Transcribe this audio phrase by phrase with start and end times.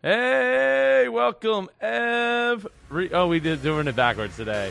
[0.00, 3.12] Hey, welcome every.
[3.12, 4.70] Oh, we did doing it backwards today.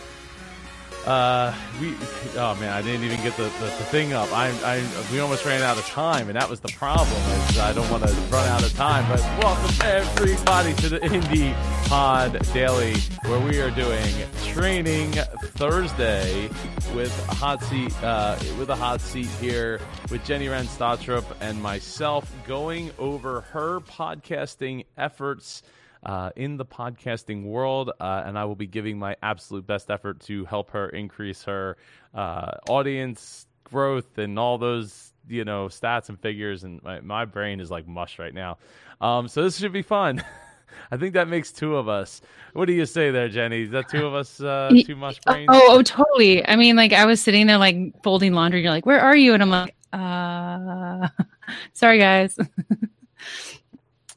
[1.05, 1.93] Uh, we.
[2.37, 4.31] Oh man, I didn't even get the, the, the thing up.
[4.31, 7.09] I, I, we almost ran out of time, and that was the problem.
[7.49, 9.05] Is I don't want to run out of time.
[9.09, 11.53] But welcome everybody to the Indie
[11.89, 14.13] Pod Daily, where we are doing
[14.57, 16.49] training Thursday
[16.95, 19.79] with a hot seat, uh, with a hot seat here
[20.09, 25.61] with Jeni Wren Stottrup and myself, going over her podcasting efforts
[26.03, 30.21] uh, in the podcasting world, uh, and I will be giving my absolute best effort
[30.21, 31.77] to help her increase her
[32.15, 36.63] uh, audience growth and all those you know stats and figures.
[36.63, 38.57] And my, my brain is like mush right now,
[39.01, 40.23] um, so this should be fun.
[40.91, 42.21] I think that makes two of us.
[42.53, 43.63] What do you say there, Jeni?
[43.65, 45.49] Is that two of us uh, too much brains?
[45.51, 46.45] Oh, oh, totally.
[46.47, 48.61] I mean, like I was sitting there like folding laundry.
[48.61, 51.07] You're like, "Where are you?" And I'm like, "Uh,
[51.73, 52.37] sorry, guys."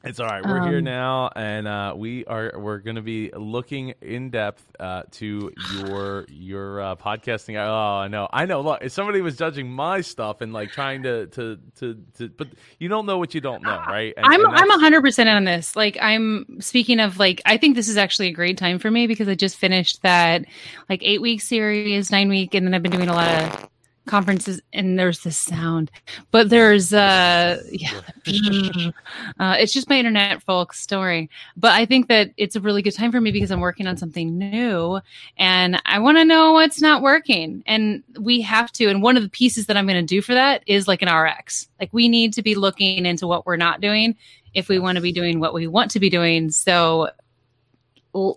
[0.03, 0.43] It's all right.
[0.43, 4.65] We're um, here now, and uh, we are we're going to be looking in depth
[4.81, 7.57] uh, to your your uh, podcasting.
[7.59, 8.62] Oh, I know, I know.
[8.62, 12.48] Look, if somebody was judging my stuff and like trying to to to, to but
[12.79, 14.15] you don't know what you don't know, right?
[14.17, 15.77] And, I'm and I'm hundred percent on this.
[15.77, 19.07] Like, I'm speaking of like, I think this is actually a great time for me
[19.07, 20.47] because I just finished that
[20.89, 23.69] like eight week series, nine week, and then I've been doing a lot of
[24.06, 25.91] conferences and there's the sound
[26.31, 28.01] but there's uh yeah.
[29.39, 31.31] Uh, it's just my internet folks story.
[31.57, 33.97] But i think that it's a really good time for me because i'm working on
[33.97, 35.01] something new
[35.37, 37.62] and i want to know what's not working.
[37.67, 38.87] And we have to.
[38.87, 41.09] And one of the pieces that i'm going to do for that is like an
[41.09, 44.17] rx like we need to be looking into what we're not doing
[44.55, 46.51] if we want to be doing what we want to be doing.
[46.51, 47.11] So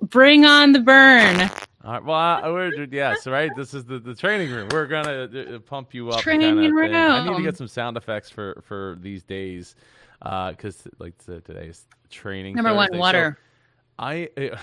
[0.03, 1.49] bring on the burn
[1.85, 3.51] all right, well, I, we're, yes, right.
[3.57, 4.69] This is the, the training room.
[4.71, 6.21] We're gonna uh, pump you up.
[6.21, 6.95] Training room.
[6.95, 9.75] I need to get some sound effects for for these days,
[10.19, 12.55] because uh, like today's training.
[12.55, 12.91] Number Thursday.
[12.91, 13.37] one, water.
[13.37, 13.43] So
[13.99, 14.57] I uh,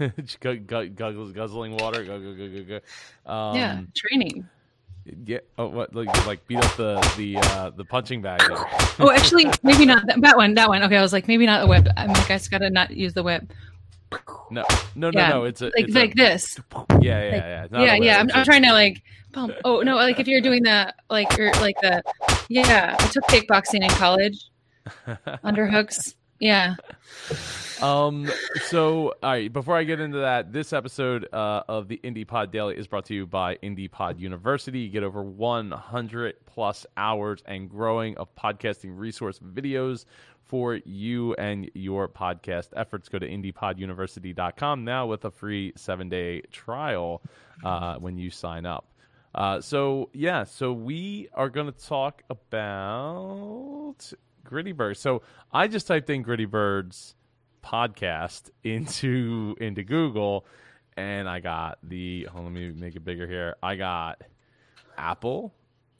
[0.00, 2.02] guzzles guzzling water.
[2.02, 2.80] Go, go, go, go,
[3.26, 3.30] go.
[3.30, 4.48] Um, yeah, training.
[5.26, 5.40] Yeah.
[5.58, 5.94] Oh, what?
[5.94, 8.40] Like, like beat up the the uh, the punching bag.
[8.98, 10.54] Oh, actually, maybe not that, that one.
[10.54, 10.82] That one.
[10.82, 11.86] Okay, I was like, maybe not the whip.
[11.96, 13.52] I'm like, I just gotta not use the whip.
[14.50, 15.28] No, no, no, yeah.
[15.30, 15.44] no.
[15.44, 16.60] It's a, like it's like a, this.
[17.00, 17.80] Yeah, yeah, yeah.
[17.80, 18.18] Yeah, yeah.
[18.18, 19.54] I'm, I'm trying to like pump.
[19.64, 22.02] Oh no, like if you're doing the like or like the
[22.48, 22.96] yeah.
[22.98, 24.50] I took kickboxing in college.
[25.44, 26.14] Underhooks.
[26.40, 26.74] Yeah.
[27.80, 28.30] Um.
[28.66, 29.52] So, all right.
[29.52, 33.06] Before I get into that, this episode uh, of the Indie Pod Daily is brought
[33.06, 34.80] to you by Indie Pod University.
[34.80, 40.04] You get over 100 plus hours and growing of podcasting resource videos
[40.46, 43.08] for you and your podcast efforts.
[43.08, 47.22] Go to indiepoduniversity.com now with a free seven day trial
[47.64, 48.86] uh, when you sign up.
[49.34, 53.96] Uh, so, yeah, so we are going to talk about
[54.44, 55.00] Gritty Birds.
[55.00, 55.22] So
[55.52, 57.16] I just typed in Gritty Birds
[57.64, 60.46] podcast into into Google
[60.96, 63.56] and I got the hold let me make it bigger here.
[63.62, 64.22] I got
[64.96, 65.52] Apple,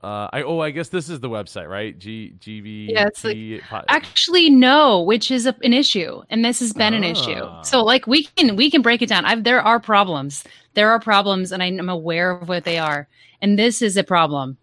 [0.05, 1.99] uh, I oh I guess this is the website right?
[1.99, 6.61] G G V yeah it's like, actually no which is a, an issue and this
[6.61, 7.41] has been an issue.
[7.43, 7.63] Ah.
[7.63, 9.25] so like we can we can break it down.
[9.25, 10.45] I've, there are problems.
[10.75, 13.09] There are problems and I'm aware of what they are.
[13.41, 14.59] And this is a problem.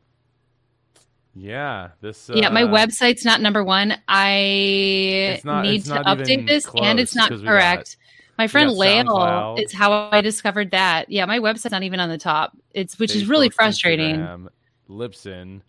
[1.33, 3.97] Yeah this uh, yeah my website's not number one.
[4.07, 7.97] I not, need to update this and it's not correct.
[8.37, 11.09] My friend Lael is how I discovered that.
[11.09, 12.55] Yeah my website's not even on the top.
[12.73, 14.17] It's which Facebook, is really frustrating.
[14.17, 14.49] Instagram
[14.91, 15.61] Libsyn.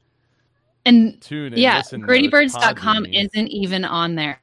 [0.85, 4.41] And tune yeah, grittybirds.com isn't even on there.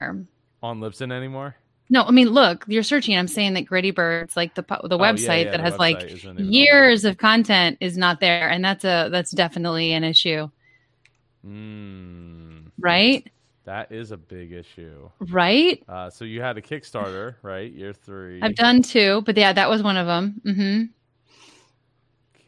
[0.64, 1.56] On Libsyn anymore?
[1.90, 3.18] No, I mean, look, you're searching.
[3.18, 6.24] I'm saying that Gritty Birds, like the the oh, website yeah, yeah, that has website
[6.24, 10.50] like years of content, is not there, and that's a that's definitely an issue.
[11.46, 12.68] Mm.
[12.80, 13.30] Right.
[13.66, 15.10] That is a big issue.
[15.20, 15.84] Right.
[15.88, 17.72] Uh, so you had a Kickstarter, right?
[17.72, 18.42] Year three.
[18.42, 20.42] I've done two, but yeah, that was one of them.
[20.46, 20.84] Mm-hmm.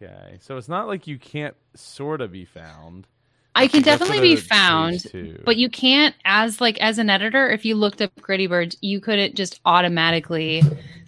[0.01, 3.07] Okay, so it's not like you can't sort of be found.
[3.53, 5.05] I can definitely be found,
[5.43, 7.49] but you can't as like as an editor.
[7.49, 10.63] If you looked up Gritty Birds, you couldn't just automatically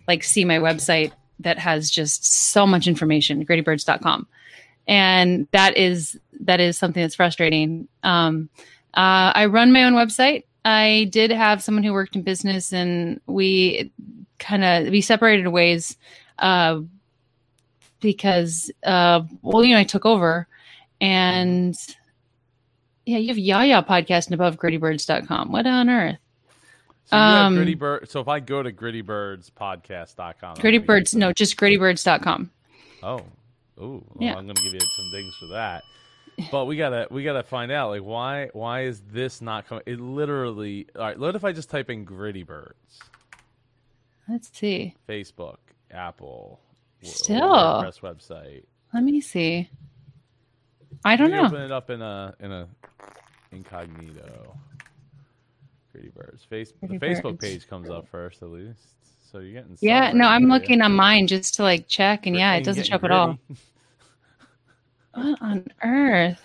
[0.07, 3.45] like see my website that has just so much information.
[3.45, 4.28] GrittyBirds.com,
[4.88, 7.88] and that is that is something that's frustrating.
[8.04, 8.50] Um,
[8.94, 10.44] uh, I run my own website.
[10.66, 13.92] I did have someone who worked in business, and we
[14.38, 15.98] kind of we separated ways.
[16.38, 16.81] Uh,
[18.04, 20.48] because uh, well, you know, I took over,
[21.02, 21.76] and
[23.06, 25.52] yeah, you have Yaya podcast and above grittybirds.com.
[25.52, 26.18] What on earth?
[27.06, 28.10] So um, Gritty Bird.
[28.10, 32.52] So if I go to grittybirdspodcast.com, Gritty Birds, no, just grittybirds.com.
[33.02, 33.24] Oh, oh,
[33.78, 34.36] well, yeah.
[34.36, 35.84] I'm going to give you some things for that.
[36.52, 39.84] but we gotta we gotta find out like why why is this not coming?
[39.86, 40.88] It literally.
[40.96, 43.00] All right, what if I just type in Gritty Birds,
[44.28, 44.96] Let's see.
[45.08, 45.58] Facebook,
[45.92, 46.60] Apple,
[47.04, 47.42] Still.
[47.42, 48.64] WordPress website.
[48.94, 49.70] Let me see.
[51.06, 51.46] I don't me know.
[51.46, 52.68] Open it up in a in a
[53.52, 54.56] incognito.
[55.92, 56.44] Gritty Birds.
[56.44, 57.54] Face Gritty the Facebook Birds.
[57.54, 58.80] page comes up first at least.
[59.32, 62.54] So you're getting Yeah, no, I'm looking on mine just to like check, and yeah,
[62.54, 63.38] it doesn't show up at all.
[65.14, 66.42] What on earth?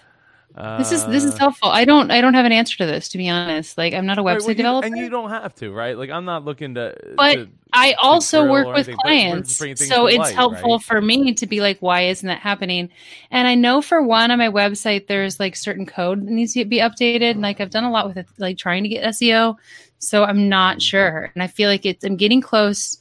[0.79, 1.69] This is this is Uh, helpful.
[1.69, 3.79] I don't I don't have an answer to this to be honest.
[3.79, 4.87] Like I'm not a right, website well, you- developer.
[4.89, 5.97] and you don't have to, right?
[5.97, 6.97] Like I'm not looking to.
[7.17, 10.77] But to- I also work with anything, but we're just clients, so it's light, helpful
[10.79, 10.83] right?
[10.83, 12.89] for me to be like, why isn't that happening?
[13.31, 16.65] And I know for one on my website, there's like certain code that needs to
[16.65, 17.33] be updated.
[17.33, 19.57] And like I've done a lot with it, like trying to get SEO,
[19.99, 20.49] so I'm Mm-hmm.
[20.49, 21.31] not sure.
[21.35, 22.99] And I feel like it's I'm getting close.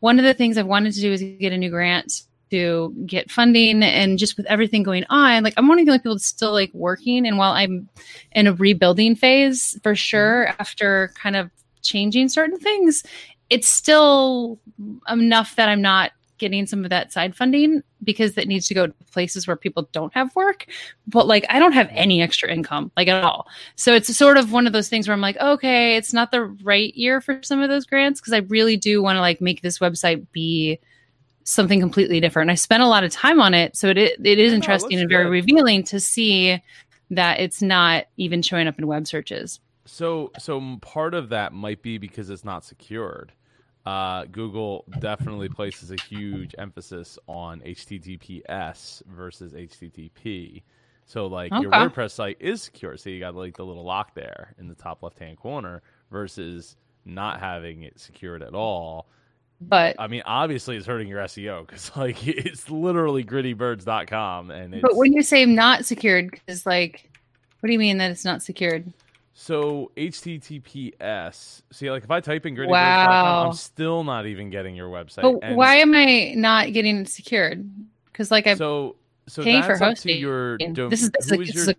[0.00, 3.30] One of the things I've wanted to do is get a new grant to get
[3.30, 6.26] funding, and just with everything going on, like I'm one of the only people that's
[6.26, 7.26] still like working.
[7.26, 7.88] And while I'm
[8.32, 11.50] in a rebuilding phase for sure, after kind of
[11.82, 13.02] changing certain things,
[13.48, 14.58] it's still
[15.08, 18.86] enough that I'm not getting some of that side funding because that needs to go
[18.86, 20.66] to places where people don't have work.
[21.06, 23.46] But like, I don't have any extra income, like at all.
[23.76, 26.44] So it's sort of one of those things where I'm like, okay, it's not the
[26.62, 29.60] right year for some of those grants because I really do want to like make
[29.60, 30.80] this website be
[31.44, 32.44] something completely different.
[32.44, 34.68] And I spent a lot of time on it, so it it is Yeah, no,
[34.68, 35.30] it interesting looks and very good.
[35.30, 36.62] revealing to see
[37.10, 39.60] that it's not even showing up in web searches.
[39.86, 43.32] So, so part of that might be because it's not secured.
[43.86, 50.62] Uh, Google definitely places a huge emphasis on HTTPS versus HTTP.
[51.06, 54.54] So, like your WordPress site is secure, so you got like the little lock there
[54.58, 55.82] in the top left-hand corner,
[56.12, 59.08] versus not having it secured at all.
[59.60, 64.82] But I mean, obviously, it's hurting your SEO because like it's literally grittybirds.com, and it's
[64.82, 67.10] but when you say not secured, because like,
[67.60, 68.92] what do you mean that it's not secured?
[69.34, 71.62] So HTTPS.
[71.72, 73.46] See, like if I type in grittybirds.com, Wow.
[73.46, 75.22] I'm still not even getting your website.
[75.22, 77.68] But And why am I not getting it secured?
[78.06, 78.96] Because like I So,
[79.28, 80.18] so pay that's for hosting.
[80.18, 80.58] your.
[80.58, 81.74] Dom- this is this is, like, is this is your-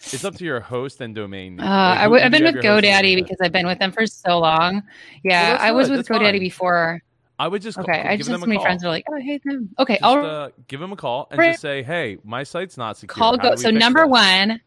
[0.00, 1.60] it's up to your host and domain.
[1.60, 3.78] Uh, Like, I w- I've been with have your hosting GoDaddy because I've been with
[3.78, 4.82] them for so long.
[5.22, 6.40] Yeah, that's I was good, with that's GoDaddy fine.
[6.40, 7.02] before.
[7.38, 8.64] I would just Okay, call, I give just have so many call.
[8.64, 9.70] friends who are like, oh, I hate them.
[9.78, 11.50] Okay, Just, I'll uh, give them a call and Right.
[11.52, 13.56] just say, "Hey, my site's not secure." call How Go.
[13.56, 14.60] So number this?" one,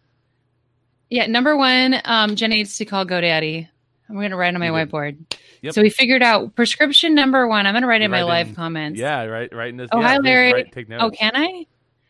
[1.09, 3.69] yeah, number one, um, Jen needs to call GoDaddy.
[4.09, 5.17] I'm going to write on my whiteboard.
[5.61, 5.73] Yep.
[5.73, 7.65] So we figured out prescription number one.
[7.65, 8.99] I'm going to write You in my live comments.
[8.99, 9.69] Yeah, right, right.
[9.69, 10.53] In this, Oh, yeah, hi, Larry.
[10.53, 10.73] write-.
[10.99, 11.65] Oh, can I?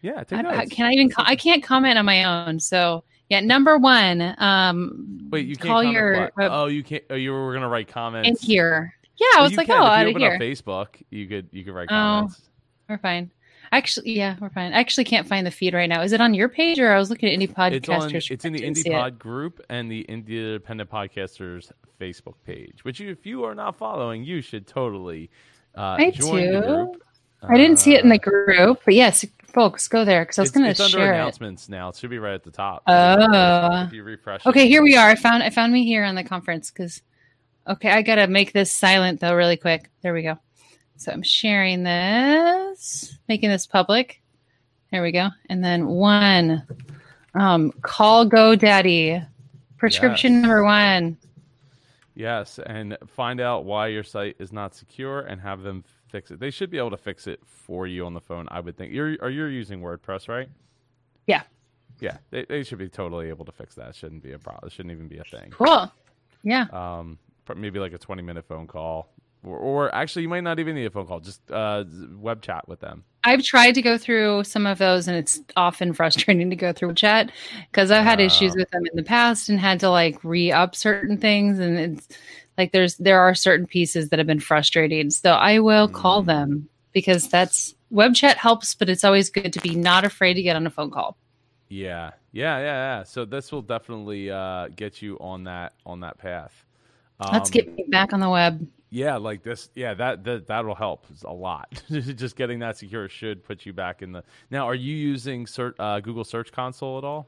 [0.07, 1.09] Yeah, take I- I- can I even?
[1.09, 2.59] Co- I can't comment on my own.
[2.62, 4.36] So yeah, number one.
[4.38, 7.04] Um, Wait, you can't call your uh, Oh, you can't.
[7.09, 8.94] Oh, you were gonna write comments in here.
[9.18, 9.81] Yeah, I was you like, can.
[9.81, 10.33] oh, if out you of open here.
[10.36, 12.36] up Facebook, you could you could write comments.
[12.36, 12.38] Oh.
[12.38, 12.50] comments.
[12.88, 13.31] We're fine.
[13.74, 14.71] Actually, yeah, we're fine.
[14.71, 16.01] I actually can't find the feed right now.
[16.01, 17.74] Is it on your page or I was looking at indie podcasters?
[17.75, 18.12] It's on.
[18.15, 18.94] It's in the Indie see it.
[18.94, 21.69] Pod group and the Independent Podcasters
[22.00, 22.86] Facebook page.
[22.86, 25.30] Which, you, if you are not following, you should totally
[25.75, 27.03] uh, I join the group.
[27.44, 29.25] I didn't see it in Uh, the group, but yes,
[29.57, 31.15] folks, go there because I was going to share it.
[31.15, 31.89] announcements now.
[31.89, 32.83] It should be right at the top.
[32.86, 33.86] Oh.
[33.88, 34.45] if you refresh.
[34.45, 34.50] it.
[34.50, 35.07] Okay, here we are.
[35.09, 37.01] I found I found me here on the conference because
[37.68, 39.89] okay, I gotta make this silent though really quick.
[40.01, 40.38] There we go.
[40.98, 44.21] So I'm sharing this, making this public.
[44.92, 45.30] There we go.
[45.50, 46.63] And then one,
[47.33, 49.27] um, call GoDaddy,
[49.77, 50.42] prescription Yes.
[50.42, 51.18] number one.
[52.15, 56.40] Yes, and find out why your site is not secure and have them fix it.
[56.40, 58.48] They should be able to fix it for you on the phone.
[58.50, 58.94] I would think.
[58.94, 60.50] You're are you using WordPress, right?
[61.26, 61.44] Yeah.
[62.00, 63.90] Yeah, they, they should be totally able to fix that.
[63.90, 64.68] It shouldn't be a problem.
[64.68, 65.50] It shouldn't even be a thing.
[65.50, 65.92] Cool.
[66.44, 66.66] Yeah.
[66.72, 67.18] um,
[67.56, 69.10] maybe like a 20 minute phone call
[69.44, 71.84] or, or actually you might not even need a phone call just uh,
[72.14, 75.92] web chat with them I've tried to go through some of those, and it's often
[75.94, 77.30] frustrating to go through chat
[77.70, 80.76] because I've had issues with them in the past and had to like re up
[80.76, 82.08] certain things, and it's
[82.58, 85.10] like there's there are certain pieces that have been frustrating.
[85.10, 86.28] So I will call Mm.
[86.28, 90.42] them because that's web chat helps, but it's always good to be not afraid to
[90.42, 91.18] get on a phone call.
[91.70, 96.18] yeah yeah yeah yeah so this will definitely uh, get you on that on that
[96.18, 96.66] path
[97.32, 98.66] Let's Um, get me back on the web.
[98.90, 103.44] yeah like this yeah that, that that'll help a lot just getting that secure should
[103.44, 107.04] put you back in the now are you using search, uh, google search console at
[107.04, 107.28] all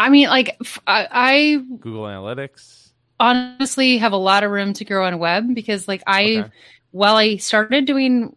[0.00, 2.91] I mean, like f- I, I google analytics
[3.22, 6.50] honestly have a lot of room to grow on web because like I Okay.
[6.90, 8.34] while I started doing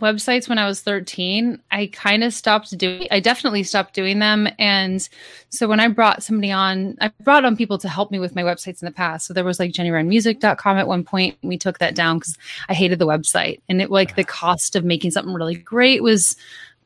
[0.00, 4.48] websites when I was 13, I kind of stopped doing I definitely stopped doing them
[4.58, 5.06] and
[5.50, 8.42] so when I brought somebody on I brought on people to help me with my
[8.42, 9.26] websites in the past.
[9.26, 12.36] So there was like jeniwrenmusic.com at one point we took that down cuz
[12.68, 16.34] I hated the website and it like the cost of making something really great was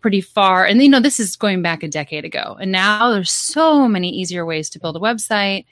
[0.01, 0.67] pretty far.
[0.67, 2.57] And you know, this is going back a decade ago.
[2.61, 5.65] And now there's so many easier ways to build a website.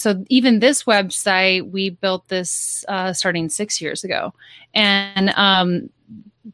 [0.00, 4.34] So even this website, we built this uh, starting six years ago,
[4.74, 5.90] and um,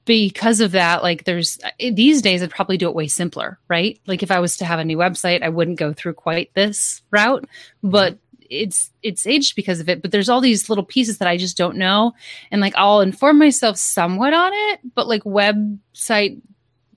[0.04, 4.00] because of that, like there's these days, I'd probably do it way simpler, right?
[4.06, 7.02] Like if I was to have a new website, I wouldn't go through quite this
[7.10, 7.48] route,
[7.82, 10.02] but it's it's aged because of it.
[10.02, 12.14] But there's all these little pieces that i just don't know.
[12.50, 14.80] And like i'll inform myself somewhat on it.
[14.94, 16.40] But like website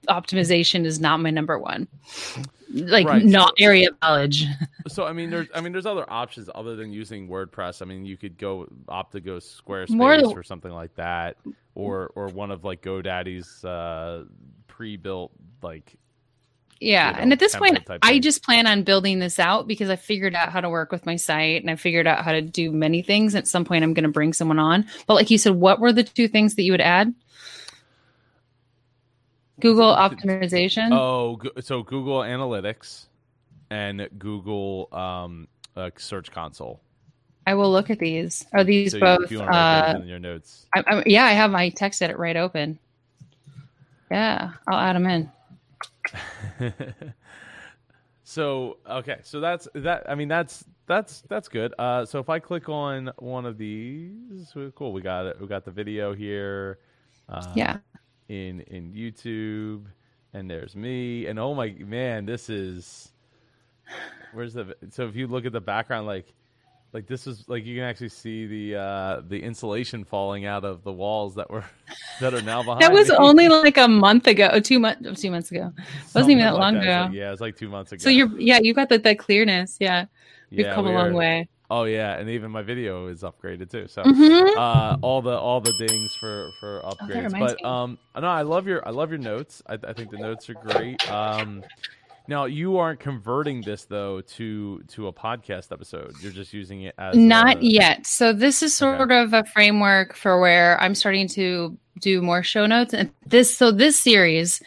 [0.08, 1.88] optimization is not my number one
[2.72, 3.24] like Right.
[3.24, 4.46] not area of knowledge
[4.88, 7.82] So I mean, there's I mean, there's other options other than using WordPress.
[7.82, 11.38] I mean, you could go opt to go Squarespace More or something like that,
[11.76, 14.26] or or one of like GoDaddy's uh,
[14.68, 15.96] pre-built like.
[16.82, 17.10] Yeah.
[17.10, 18.22] you know, and at this point, I thing.
[18.22, 21.18] just plan on building this out because I figured out how to work with my
[21.18, 23.36] site and I figured out how to do many things.
[23.36, 24.86] At some point, I'm going to bring someone on.
[25.06, 27.14] But like you said, what were the two things that you would add?
[29.60, 30.90] Google optimization.
[30.92, 33.08] Oh, so Google Analytics
[33.70, 36.82] and Google um, uh, Search Console.
[37.48, 38.46] I will look at these.
[38.54, 39.32] Are these So both?
[39.32, 40.68] you write Uh, in your notes.
[40.76, 42.78] I, I, yeah, I have my text edit right open.
[44.12, 45.32] Yeah, I'll add them in.
[48.24, 50.10] so okay, so that's that.
[50.10, 51.74] I mean, that's that's that's good.
[51.78, 54.94] Uh, so if I click on one of these, cool.
[54.94, 55.40] We got it.
[55.40, 56.80] We got the video here.
[57.28, 57.78] Uh, Yeah.
[58.30, 59.84] In in YouTube,
[60.34, 63.12] and there's me, and oh my man, this is
[64.34, 66.34] where's the so if you look at the background, like
[66.94, 70.84] like this is like you can actually see the uh the insulation falling out of
[70.84, 71.64] the walls that were
[72.22, 72.82] that are now behind.
[72.82, 73.16] That was me.
[73.20, 75.72] only like a month ago, oh, two months, two months ago.
[75.78, 75.84] It
[76.16, 77.16] Wasn't even that like long It's like- ago.
[77.16, 78.02] yeah, it's like two months ago.
[78.02, 79.78] So you're, yeah, you got the, the clearness.
[79.80, 80.06] Yeah,
[80.52, 81.50] we've Yeah, come a we long are- way.
[81.72, 83.88] Oh yeah, and even my video is upgraded too.
[83.88, 84.56] So Mhm.
[84.58, 87.26] uh, all the all the dings for for Oh, upgrades.
[87.34, 89.62] reminds but um, no, I love your I love your notes.
[89.68, 91.08] I, I think the notes are great.
[91.08, 91.64] Um,
[92.28, 96.18] now you aren't converting this though to to a podcast episode.
[96.20, 98.06] You're just using it as Not a, yet.
[98.08, 98.98] So this is Okay.
[98.98, 102.94] sort of a framework for where I'm starting to do more show notes.
[102.94, 104.62] And this, so this series,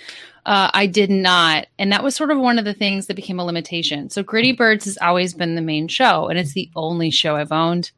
[0.44, 3.38] uh, I did not, and that was sort of one of the things that became
[3.38, 4.11] a limitation.
[4.11, 7.52] So Gritty Birds has always been the main show, and it's the only show I've
[7.52, 7.92] owned.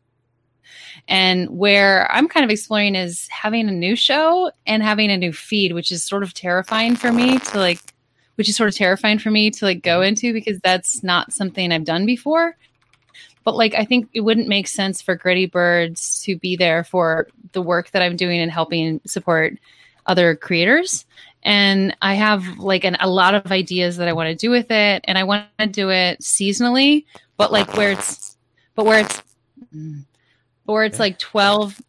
[1.08, 5.32] And where I'm kind of exploring is having a new show and having a new
[5.32, 7.80] feed, which is sort of terrifying for me to like,
[8.36, 11.72] which is sort of terrifying for me to like go into because that's not something
[11.72, 12.56] I've done before
[13.44, 17.28] but like I think it wouldn't make sense for Gritty Birds to be there for
[17.52, 19.58] the work that I'm doing and helping support
[20.06, 21.04] other creators.
[21.44, 24.70] And I have like an, a lot of ideas that I want to do with
[24.70, 27.04] it, and I want to do it seasonally,
[27.36, 28.36] but like where it's,
[28.74, 29.22] but where it's,
[29.74, 30.04] mm,
[30.64, 31.80] but where it's like twelve,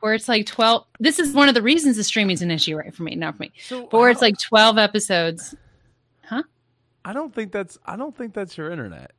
[0.00, 0.86] where it's like twelve.
[1.00, 2.94] This is one of the reasons the streaming is an issue, right?
[2.94, 5.54] For me, not for me, So but where it's like twelve episodes.
[6.24, 6.42] Huh?
[7.04, 9.12] I don't think that's I don't think that's your internet.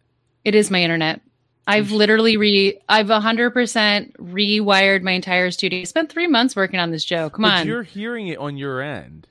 [0.45, 1.21] It is my internet.
[1.65, 5.79] I've literally re I've 100% rewired my entire studio.
[5.79, 7.29] I spent 3 months working on this show.
[7.29, 7.67] Come but on.
[7.67, 9.27] you're hearing it on your end.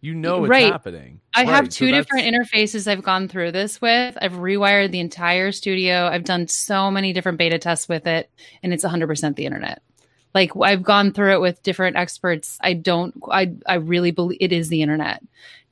[0.00, 0.70] You know it's Right.
[0.72, 1.20] happening.
[1.34, 4.16] I have Right, so two that's- different interfaces I've gone through this with.
[4.22, 6.06] I've rewired the entire studio.
[6.06, 8.30] I've done so many different beta tests with it
[8.62, 9.82] and it's 100% the internet.
[10.34, 12.58] Like I've gone through it with different experts.
[12.60, 15.20] I don't I I really believe it is the internet.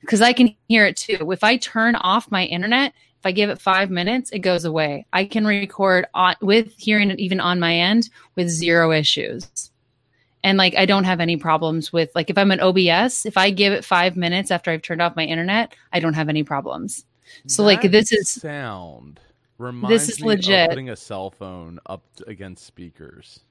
[0.07, 1.31] Cuz I can hear it too.
[1.31, 5.05] If I turn off my internet, if I give it 5 minutes, it goes away.
[5.13, 9.71] I can record on, with hearing it even on my end with zero issues.
[10.47, 13.49] And like I don't have any problems with like if I'm an OBS, if I
[13.49, 17.03] give it 5 minutes after I've turned off my internet, I don't have any problems.
[17.47, 19.19] So like this is sound
[19.57, 20.69] reminds is me legit.
[20.69, 23.41] putting a cell phone up against speakers.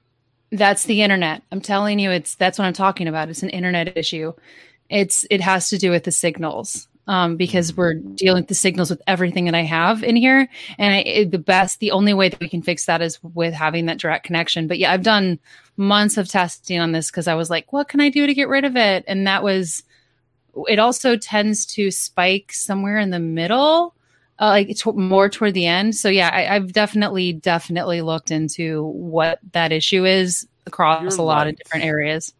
[0.51, 1.43] That's the internet.
[1.51, 3.29] I'm telling you, it's that's what I'm talking about.
[3.29, 4.33] It's an internet issue.
[4.89, 8.89] It's it has to do with the signals um, because we're dealing with the signals
[8.89, 10.49] with everything that I have in here,
[10.79, 13.85] and I, the best, the only way that we can fix that is with having
[13.85, 14.65] that direct connection.
[14.67, 15.37] But yeah, I've done
[15.77, 18.49] months of testing on this because I was like, what can I do to get
[18.49, 19.05] rid of it?
[19.07, 19.83] And that was.
[20.67, 23.93] It also tends to spike somewhere in the middle,
[24.39, 25.95] uh, like to, more toward the end.
[25.95, 31.21] So yeah, I, I've definitely, definitely looked into what that issue is across Your a
[31.21, 32.33] lot of different areas.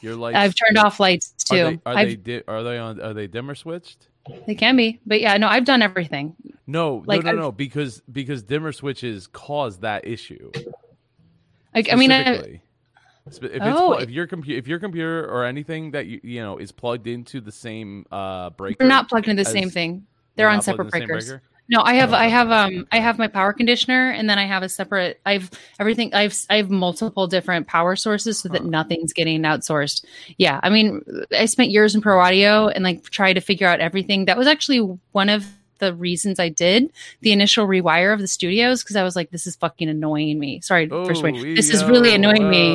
[0.00, 0.36] Your lights.
[0.36, 1.80] I've turned off lights Are too.
[1.84, 4.08] they are they, di- are they on are they dimmer switched?
[4.48, 6.34] they can be, but yeah, no, I've done everything.
[6.66, 10.50] No, Like, no, no, I've- no, because because dimmer switches cause that issue.
[11.72, 12.60] Like, I mean, I,
[13.38, 13.94] if, it's Oh.
[13.94, 17.40] if your computer if your computer or anything that you you know is plugged into
[17.40, 20.06] the same uh breaker, they're not plugged into the same thing.
[20.36, 21.28] they're They're on separate into the same breakers.
[21.28, 21.42] breaker?
[21.72, 24.64] No, I have I have um I have my power conditioner and then I have
[24.64, 28.68] a separate I've everything I've I have multiple different power sources so that Huh.
[28.68, 30.04] nothing's getting outsourced.
[30.36, 31.00] Yeah, I mean
[31.32, 34.24] I spent years in pro audio and like tried to figure out everything.
[34.24, 34.78] That was actually
[35.12, 35.46] one of
[35.78, 39.46] the reasons I did the initial rewire of the studios because I was like this
[39.46, 40.60] is fucking annoying me.
[40.62, 41.36] Sorry for swearing.
[41.38, 42.74] Oh, This is really annoying me.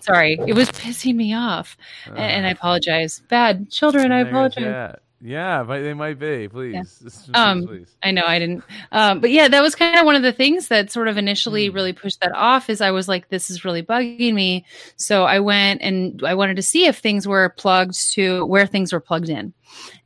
[0.00, 0.38] Sorry.
[0.46, 1.76] It was pissing me off.
[2.06, 3.22] And, and I Uh, apologize.
[3.28, 4.64] Bad children, I apologize.
[4.64, 5.00] that.
[5.22, 6.46] Yeah, but they might be.
[6.46, 7.96] Please, Just- Um, please.
[8.02, 8.62] I know I didn't.
[8.92, 11.68] Um, but yeah, that was kind of one of the things that sort of initially
[11.68, 11.74] Hmm.
[11.74, 14.66] really pushed that off is I was like, this is really bugging me.
[14.96, 18.92] So I went and I wanted to see if things were plugged to where things
[18.92, 19.54] were plugged in.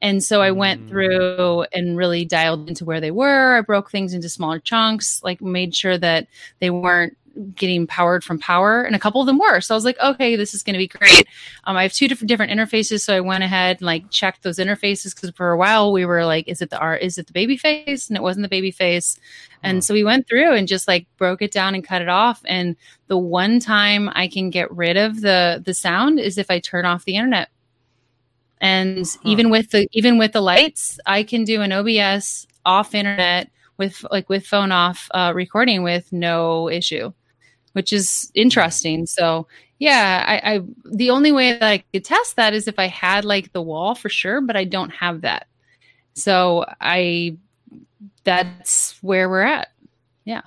[0.00, 0.88] And so I went Hmm.
[0.88, 3.58] through and really dialed into where they were.
[3.58, 6.28] I broke things into smaller chunks, like made sure that
[6.60, 7.16] they weren't
[7.54, 9.60] getting powered from power and a couple of them were.
[9.60, 11.26] So i was like okay this is going to be great.
[11.64, 14.58] Um, i have two different different interfaces so i went ahead and like checked those
[14.58, 17.32] interfaces because for a while we were like is it the r is it the
[17.32, 18.08] Babyface?
[18.08, 19.18] And it wasn't the Babyface.
[19.62, 22.40] And so we went through and just like broke it down and cut it off.
[22.46, 22.76] And
[23.08, 26.84] the one time i can get rid of the the sound is if i turn
[26.84, 27.50] off the internet.
[28.62, 33.50] And even with the even with the lights i can do an obs off internet
[33.80, 37.12] with like with phone off uh, recording with no issue
[37.72, 39.06] which is interesting.
[39.06, 39.46] So
[39.80, 43.24] yeah I, I the only way that i could test that is if i had
[43.24, 45.48] like the wall for sure but i don't have that.
[46.14, 47.36] So i
[48.24, 49.68] that's where we're at.
[50.24, 50.42] Yeah.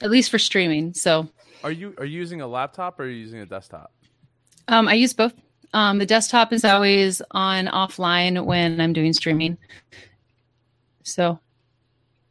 [0.00, 1.28] At least for streaming so.
[1.64, 3.92] Are you are you using a laptop or are you using a desktop?
[4.68, 5.34] um, i use both.
[5.72, 9.58] Um, the desktop is always on offline when i'm doing streaming.
[11.02, 11.40] So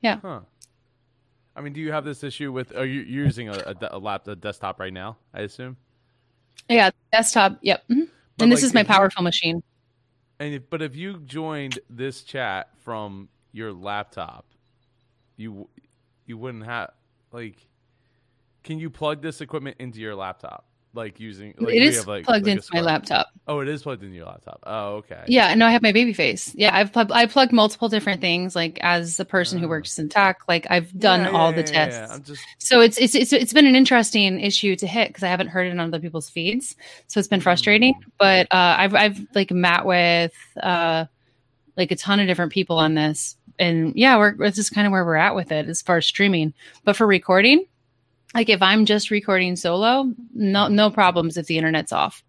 [0.02, 0.20] yeah.
[0.22, 0.42] Huh.
[1.56, 2.76] I mean, do you have this issue with?
[2.76, 5.18] Are you using a, a, a lap a desktop right now?
[5.34, 5.78] I assume.
[6.70, 8.08] yeah desktop yep mhm.
[8.38, 9.64] But, and this like, is my powerful machine
[10.40, 14.46] And if, but if you joined this chat from your laptop,
[15.38, 15.70] you
[16.26, 16.92] you wouldn't have
[17.32, 17.56] like.
[18.64, 20.66] Can you plug this equipment into your laptop?
[20.96, 23.68] Like using like, it we is have, like- plugged like into my laptop Oh, it
[23.68, 24.64] is plugged into your laptop.
[24.66, 25.24] Oh, okay.
[25.28, 26.54] Yeah, no, I have my Babyface.
[26.56, 28.56] Yeah, I've plugged I plugged multiple different things.
[28.56, 29.70] Like as a person who Oh.
[29.70, 32.16] works in tech, like I've done Yeah, all yeah, the yeah, yeah, tests.
[32.16, 35.28] I'm just So it's it's it's it's been an interesting issue to hit because I
[35.28, 36.76] haven't heard it on other people's feeds.
[37.08, 37.94] So it's been frustrating.
[37.94, 38.04] Mm.
[38.18, 41.06] But uh, I've I've like met with uh,
[41.78, 44.92] like a ton of different people on this, and yeah, we're this is kind of
[44.92, 46.54] where we're at with it as far as streaming.
[46.84, 47.66] But for recording,
[48.36, 52.24] like if I'm just recording solo, no no problems if the internet's off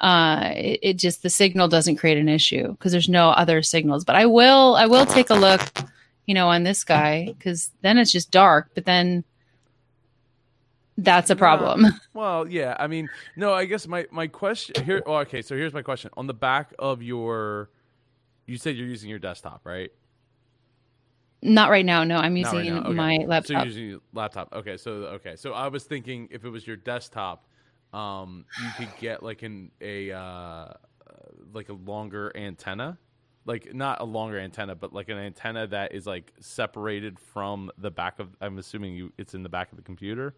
[0.00, 4.02] uh it, it just the signal doesn't create an issue because there's no other signals
[4.02, 5.60] but i will i will take a look
[6.26, 9.22] you know on this guy because then it's just dark but then
[10.96, 12.76] that's a problem Well, yeah.
[12.78, 13.54] I mean, no.
[13.54, 15.02] I guess my my question here.
[15.06, 15.40] Well, okay.
[15.40, 16.10] So here's my question.
[16.16, 17.70] On the back of your,
[18.46, 19.90] you said you're using your desktop, right?
[21.42, 22.92] Not right now no i'm Not right using okay.
[22.94, 24.52] my So laptop you're using your laptop.
[24.54, 24.76] Okay.
[24.76, 25.36] So okay.
[25.36, 27.46] So I was thinking if it was your desktop,
[27.92, 30.72] um, you could get like an a uh,
[31.52, 32.98] like a longer antenna,
[33.46, 37.90] like not a longer antenna, but like an antenna that is like separated from the
[37.90, 38.36] back of.
[38.40, 40.34] I'm assuming you it's in the back of the computer.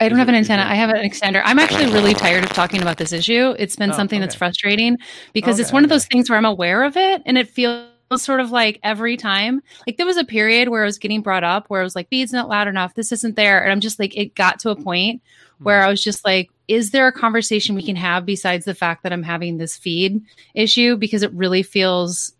[0.00, 0.64] I don't have an antenna.
[0.64, 1.42] I have an extender.
[1.44, 3.54] I'm actually really tired of talking about this issue.
[3.58, 4.98] It's been Oh, something that's frustrating
[5.32, 7.86] because it's Okay, one of those things where I'm aware of it and it feels
[8.18, 9.62] sort of like every time.
[9.86, 12.08] Like there was a period where I was getting brought up where I was like,
[12.08, 12.94] feed's not loud enough.
[12.94, 13.62] This isn't there.
[13.62, 15.22] And I'm just like, it got to a point
[15.58, 15.86] where Hmm.
[15.86, 19.12] I was just like, is there a conversation we can have besides the fact that
[19.12, 20.22] I'm having this feed
[20.54, 20.96] issue?
[20.96, 22.32] Because it really feels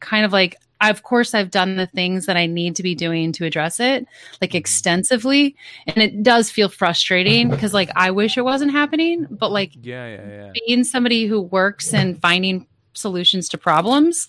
[0.00, 3.32] kind of like, of course, I've done the things that I need to be doing
[3.32, 4.06] to address it,
[4.40, 5.56] like extensively.
[5.88, 10.06] And it does feel frustrating because, like, I wish it wasn't happening, but like, Yeah,
[10.06, 10.52] yeah, yeah.
[10.66, 14.28] being somebody who works and finding solutions to problems,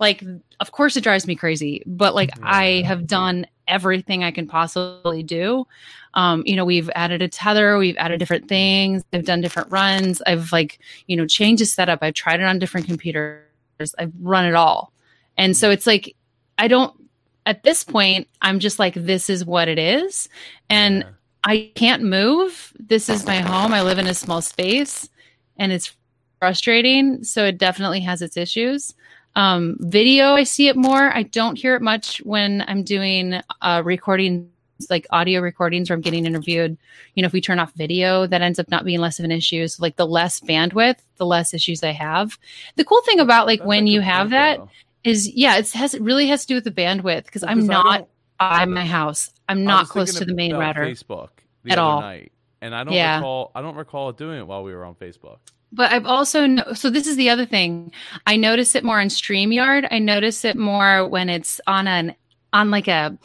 [0.00, 0.24] like,
[0.58, 1.82] of course, it drives me crazy.
[1.86, 5.66] But like, I have done everything I can possibly do.
[6.14, 10.20] Um, you know, we've added a tether, we've added different things, I've done different runs,
[10.26, 13.44] I've like, you know, changed the setup, I've tried it on different computers,
[13.96, 14.92] I've run it all.
[15.38, 16.16] And so it's like,
[16.58, 16.92] I don't,
[17.46, 20.28] at this point, I'm just like, this is what it is.
[20.68, 21.10] And Yeah.
[21.44, 22.72] I can't move.
[22.78, 23.72] This is my home.
[23.72, 25.08] I live in a small space
[25.56, 25.94] and it's
[26.38, 27.24] frustrating.
[27.24, 28.94] So it definitely has its issues.
[29.36, 31.14] Um, video, I see it more.
[31.14, 34.48] I don't hear it much when I'm doing uh, recordings,
[34.88, 36.76] like audio recordings where I'm getting interviewed.
[37.14, 39.30] You know, if we turn off video, that ends up not being less of an
[39.30, 39.66] issue.
[39.68, 42.38] So, like, the less bandwidth, the less issues I have.
[42.76, 44.68] The cool thing about like That's when you have that though.
[45.04, 48.08] is, yeah, it has it really has to do with the bandwidth because I'm not
[48.38, 49.30] by my house.
[49.48, 50.84] I'm not close to the main router.
[50.86, 51.28] Facebook
[51.68, 52.00] at all.
[52.00, 53.16] night, and I don't Yeah.
[53.16, 53.52] recall.
[53.54, 55.38] I don't recall doing it while we were on Facebook.
[55.72, 57.92] But I've also no- so this is the other thing.
[58.26, 59.88] I notice it more on StreamYard.
[59.90, 62.14] I notice it more when it's on an
[62.52, 63.16] on like a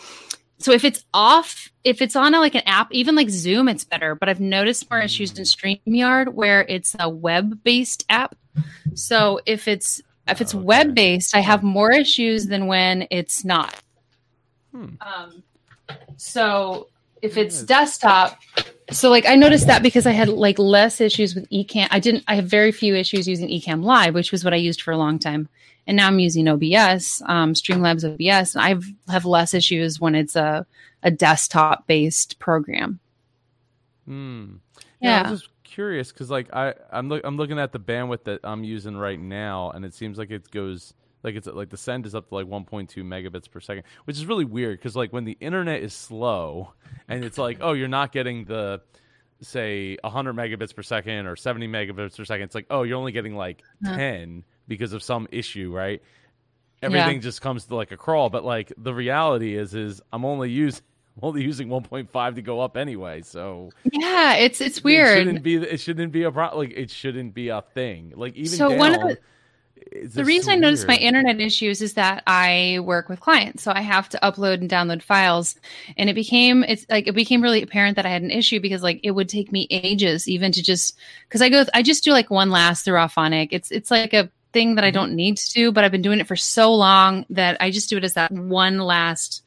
[0.58, 3.84] so if it's off, if it's on a, like an app, even like Zoom, it's
[3.84, 4.16] better.
[4.16, 8.36] But I've noticed more issues in StreamYard where it's a web based app.
[8.94, 10.64] So if it's if it's Okay.
[10.64, 13.80] web based, I have more issues than when it's not.
[14.72, 14.86] Hmm.
[15.02, 15.44] Um,
[16.18, 16.88] so
[17.26, 18.40] if it's desktop,
[18.92, 21.88] so like I noticed that because I had like less issues with eCam.
[21.92, 22.24] I didn't.
[22.28, 24.98] I have very few issues using eCam Live, which was what I used for a
[24.98, 25.50] long time.
[25.88, 30.36] And now I'm using OBS, um, Streamlabs OBS, and I have less issues when it's
[30.36, 30.66] a
[31.04, 33.00] a desktop based program.
[34.06, 34.56] Hmm.
[35.02, 38.40] Yeah, I'm just curious because like I I'm look I'm looking at the bandwidth that
[38.44, 40.94] I'm using right now, and it seems like it goes
[41.26, 44.26] like it's like the send is up to like 1.2 megabits per second, which is
[44.26, 46.72] really weird because like when the internet is slow
[47.10, 48.80] and it's like oh you're not getting the
[49.42, 53.12] say 100 megabits per second or 70 megabits per second, it's like oh you're only
[53.12, 53.98] getting like Huh.
[53.98, 56.02] 10 because of some issue, right?
[56.82, 60.52] Everything just comes to like a crawl, but like the reality is is I'm only
[60.52, 60.84] using
[61.22, 65.18] only using 1.5 to go up anyway, so Yeah, it's it's weird.
[65.18, 65.56] it shouldn't be.
[65.56, 66.74] It shouldn't be a pro- like.
[66.76, 68.12] It shouldn't be a thing.
[68.16, 69.18] Like even So one of the-
[70.14, 73.82] the reason I noticed my internet issues is that I work with clients, so I
[73.82, 75.56] have to upload and download files,
[75.98, 78.84] and it became it's like it became really apparent that I had an issue because
[78.84, 82.12] like it would take me ages even to just because I go I just do
[82.12, 83.50] like one last through Auphonic.
[83.52, 84.94] It's it's like a thing that I Mhm.
[84.94, 87.90] don't need to do, but I've been doing it for so long that I just
[87.90, 89.44] do it as that one last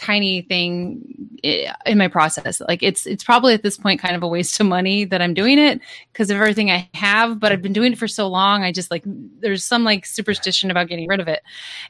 [0.00, 2.60] tiny thing eh, in my process.
[2.60, 5.34] Like it's it's probably at this point kind of a waste of money that I'm
[5.34, 5.80] doing it
[6.12, 8.62] because of everything I have, but I've been doing it for so long.
[8.62, 11.42] I just like there's some like superstition about getting rid of it.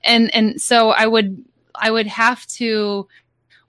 [0.02, 1.44] And and so I would
[1.76, 3.06] I would have to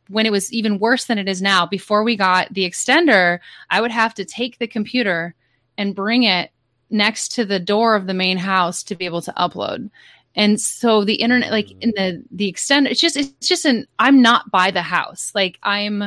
[0.10, 3.80] when it was even worse than it is now, before we got the extender, I
[3.80, 5.36] would have to take the computer
[5.78, 6.52] and bring it
[6.90, 9.90] next to the door of the main house to be able to upload.
[10.36, 14.22] And so the internet, like in the the extent it's just it's just an I'm
[14.22, 15.32] not by the house.
[15.36, 16.04] Like I'm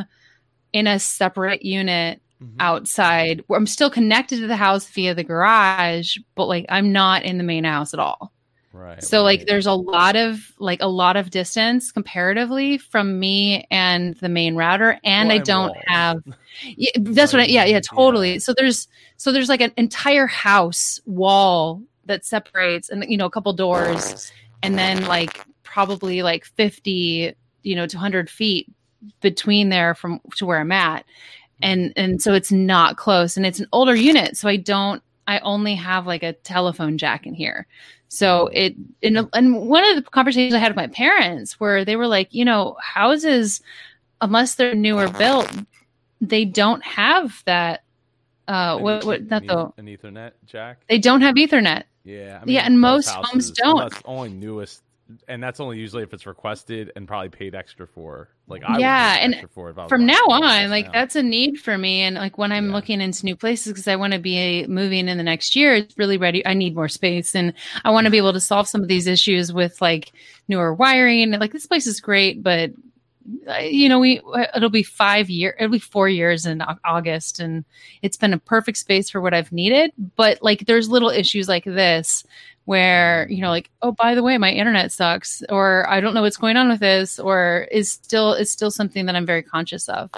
[0.72, 2.56] in a separate unit Mhm.
[2.58, 7.22] outside where I'm still connected to the house via the garage, but like I'm not
[7.22, 8.32] in the main house at all.
[8.72, 9.00] Right.
[9.04, 14.14] So like there's a lot of like a lot of distance comparatively from me and
[14.16, 16.22] the main router and Well, I don't have
[16.76, 21.00] yeah, that's what I, yeah yeah totally so there's so there's like an entire house
[21.06, 27.34] wall that separates and you know a couple doors and then like probably like 50
[27.62, 28.70] you know to 100 feet
[29.20, 31.04] between there from to where i'm at.
[31.62, 35.38] And and so it's not close and it's an older unit so i don't i
[35.40, 37.66] only have like a telephone jack in here.
[38.08, 41.96] So it and, and one of the conversations i had with my parents where they
[41.96, 43.60] were like you know houses
[44.20, 45.50] unless they're newer built
[46.20, 47.82] they don't have that
[48.48, 50.78] uh what what not the e- an Ethernet jack.
[50.88, 52.40] they don't have ethernet Yeah.
[52.42, 53.78] I Yeah, and most homes don't.
[53.78, 54.82] That's only newest,
[55.28, 58.28] and that's only usually if it's requested and probably paid extra for.
[58.46, 60.92] Like I Yeah, and extra for if I was from now on like now.
[60.92, 62.74] that's a need for me and like when i'm Yeah.
[62.74, 65.96] looking into new places because i want to be moving in the next year it's
[65.96, 68.82] really ready i need more space and i want to be able to solve some
[68.82, 70.12] of these issues with like
[70.48, 72.70] newer wiring like this place is great but
[73.48, 77.40] Uh, you know we uh, it'll be five year it'll be four years in august
[77.40, 77.64] and
[78.02, 81.64] it's been a perfect space for what i've needed but like there's little issues like
[81.64, 82.22] this
[82.66, 86.20] where you know like oh by the way my internet sucks or i don't know
[86.20, 89.88] what's going on with this or is still is still something that i'm very conscious
[89.88, 90.10] of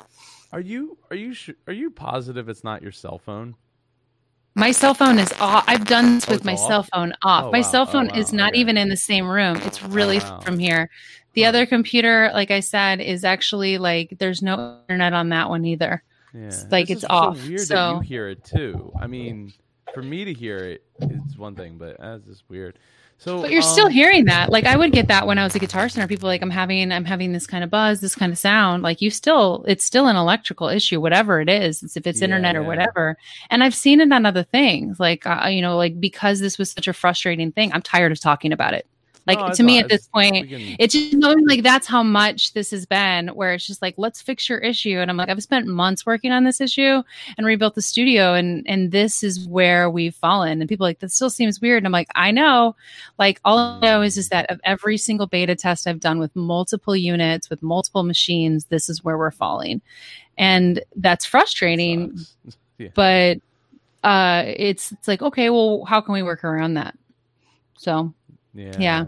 [0.53, 3.55] Are you are you sh- are you positive it's not your cell phone?
[4.55, 6.59] my cell phone is off i've done this Oh, with it's my off?
[6.59, 7.63] cell phone off Oh, my wow.
[7.71, 8.15] cell Oh, phone wow.
[8.19, 8.61] is not Okay.
[8.61, 10.41] even in the same room it's really oh, wow.
[10.41, 10.89] from here
[11.37, 11.49] the Huh.
[11.51, 16.03] other computer like i said is actually like there's no internet on that one either
[16.35, 16.51] Yeah.
[16.71, 18.93] like, This it's is off, So weird that so- you hear it too.
[19.01, 19.53] I mean,
[19.95, 22.79] for me to hear it, it's one thing, but that's just weird.
[23.19, 25.55] So, but you're still um, hearing that like i would get that when i was
[25.55, 28.31] a guitar center people like i'm having i'm having this kind of buzz this kind
[28.31, 32.07] of sound like you still it's still an electrical issue whatever it is it's if
[32.07, 32.67] it's Yeah, internet or yeah.
[32.69, 33.17] whatever
[33.49, 36.71] and i've seen it on other things like uh, you know like because this was
[36.71, 38.87] such a frustrating thing i'm tired of talking about it
[39.27, 42.53] like No, to me at this point can- it's just knowing like that's how much
[42.53, 44.99] this has been where it's just like let's fix your issue.
[44.99, 47.03] And i'm like i've spent months working on this issue
[47.37, 50.61] and rebuilt the studio and and this is where we've fallen.
[50.61, 51.79] And people are like that still seems weird.
[51.79, 52.77] And i'm like i know.
[53.19, 56.35] Like all i know is is that of every single beta test i've done with
[56.37, 59.81] multiple units with multiple machines this is where we're falling.
[60.39, 62.17] And that's frustrating
[62.79, 62.89] yeah.
[62.95, 63.39] but
[64.05, 66.97] uh it's it's like okay well how can we work around that?
[67.77, 68.13] So
[68.55, 68.73] Yeah.
[68.79, 69.05] Yeah.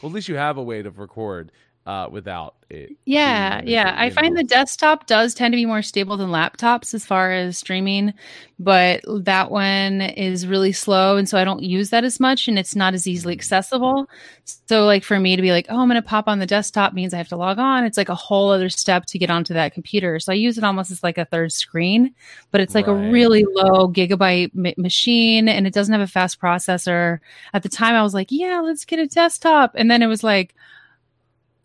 [0.00, 1.52] Well, at least you have a way to record.
[1.86, 2.90] Uh, without it.
[3.04, 3.94] Yeah, yeah.
[3.98, 7.58] I find the desktop does tend to be more stable than laptops as far as
[7.58, 8.12] streaming,
[8.60, 11.16] but that one is really slow.
[11.16, 14.08] And so I don't use that as much and it's not as easily accessible.
[14.44, 16.92] So, like, for me to be like, oh, I'm going to pop on the desktop
[16.92, 17.84] means I have to log on.
[17.84, 20.20] It's like a whole other step to get onto that computer.
[20.20, 22.14] So I use it almost as like a third screen,
[22.52, 23.08] but it's like Right.
[23.08, 27.18] a really low gigabyte ma- machine and it doesn't have a fast processor.
[27.54, 29.72] At the time, I was like, yeah, let's get a desktop.
[29.74, 30.54] And then it was like,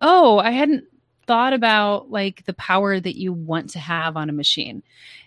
[0.02, 0.86] oh, I hadn't
[1.28, 4.84] thought about like the power that you want to have on a machine.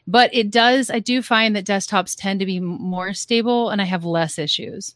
[0.07, 3.85] But it does, I do find that desktops tend to be more stable and I
[3.85, 4.94] have less issues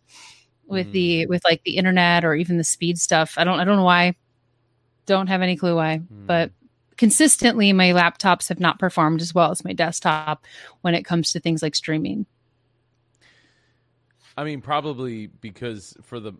[0.66, 3.34] with the with like the internet or even the speed stuff.
[3.36, 4.16] I don't I don't know why.
[5.04, 5.98] Don't have any clue why.
[5.98, 6.26] Hmm.
[6.26, 6.52] But
[6.96, 10.46] consistently my laptops have not performed as well as my desktop
[10.80, 12.26] when it comes to things like streaming.
[14.36, 16.32] I mean, probably because for the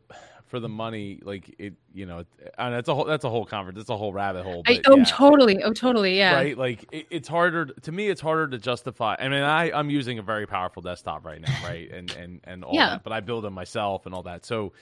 [0.53, 2.25] for the money, like it, you know,
[2.59, 3.81] and that's a whole that's a whole conference.
[3.81, 4.63] It's a whole rabbit hole.
[4.67, 5.05] I, oh yeah.
[5.05, 5.63] totally.
[5.65, 6.19] Oh totally.
[6.19, 6.35] Yeah.
[6.35, 9.89] right like it, it's harder to me it's harder to justify i mean i i'm
[9.89, 12.91] using a very powerful desktop right now right and and and all Yeah.
[12.91, 14.75] that but i build them myself and all that so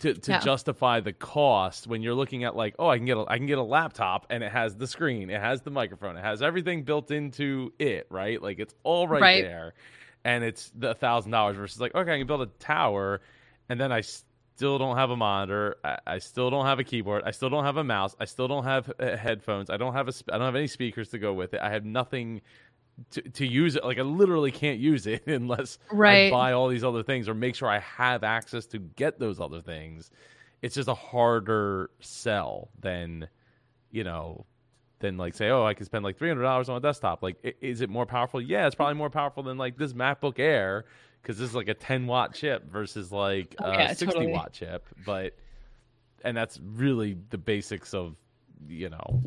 [0.00, 0.40] to, to Yeah.
[0.40, 3.46] justify the cost when you're looking at like oh i can get a i can
[3.46, 6.82] get a laptop and it has the screen it has the microphone it has everything
[6.82, 9.42] built into it right like it's all right, Right.
[9.42, 9.72] there
[10.24, 13.22] and it's the thousand dollars versus like okay i can build a tower
[13.70, 14.02] and then i
[14.56, 15.76] still don't have a monitor.
[15.84, 17.22] I, I still don't have a keyboard.
[17.24, 18.14] I still don't have a mouse.
[18.20, 19.70] I still don't have uh, headphones.
[19.70, 21.60] I don't have a sp- i don't have any speakers to go with it.
[21.60, 22.40] I have nothing
[23.10, 23.84] to, to use it.
[23.84, 25.78] Like i literally can't use it unless
[26.28, 29.40] I buy all these other things or make sure i have access to get those
[29.40, 30.10] other things.
[30.62, 33.28] It's just a harder sell than
[33.90, 34.46] you know
[35.00, 37.22] than like say oh i can spend like $300 on a desktop.
[37.22, 38.40] Like is it more powerful?
[38.40, 40.84] Yeah it's probably more powerful than like this macbook air
[41.24, 44.26] because this is like a 10 watt chip versus like Oh, a yeah, 60 totally.
[44.32, 45.34] watt chip but
[46.22, 48.14] and that's really the basics of
[48.68, 49.22] you know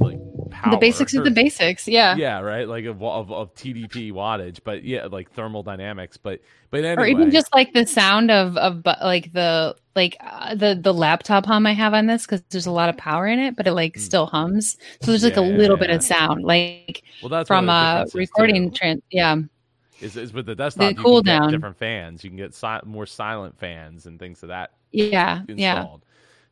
[0.00, 0.18] like
[0.50, 1.86] power the basics of the basics.
[1.88, 2.16] Yeah.
[2.16, 6.84] yeah right like of, of of tdp wattage but yeah like thermal dynamics but but
[6.84, 10.92] anyway or even just like the sound of of like the like uh, the the
[10.92, 13.68] laptop hum I have on this because there's a lot of power in it, but
[13.68, 14.00] it like Mm.
[14.00, 14.76] still hums.
[15.00, 17.78] So there's like a little yeah, bit of sound, like well that's from one of
[17.78, 18.70] the a differences, recording.
[18.72, 19.36] too, Tran- yeah,
[20.00, 21.52] is, is with the desktop you cool can get down.
[21.52, 25.86] different fans you can get si- more silent fans and things of that yeah, yeah.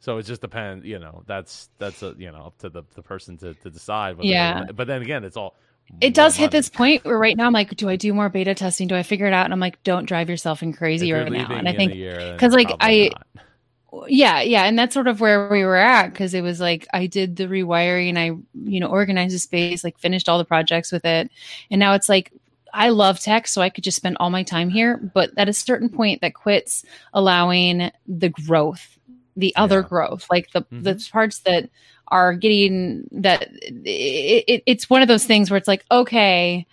[0.00, 3.02] so it just depends you know that's that's a you know up to the, the
[3.02, 4.64] person to, to decide whether Yeah.
[4.74, 5.54] but then again it's all
[6.00, 8.54] It does hit this point where right now I'm like, do I do more beta
[8.54, 8.88] testing?
[8.88, 9.44] Do I figure it out?
[9.44, 11.50] And I'm like, don't drive yourself in crazy right now.
[11.52, 14.06] And I think a year, then 'cause, like, I- not.
[14.08, 17.06] yeah yeah and that's sort of where we were at because it was like i
[17.06, 18.30] did the rewiring i
[18.64, 21.30] you know organized the space like finished all the projects with it
[21.70, 22.32] and now it's like
[22.72, 25.52] i love tech so i could just spend all my time here but at a
[25.52, 28.98] certain point that quits allowing the growth
[29.36, 29.88] the other Yeah.
[29.88, 31.12] growth like the the mm-hmm.
[31.12, 31.70] parts that
[32.08, 36.66] are getting that it, it, it's one of those things where it's like okay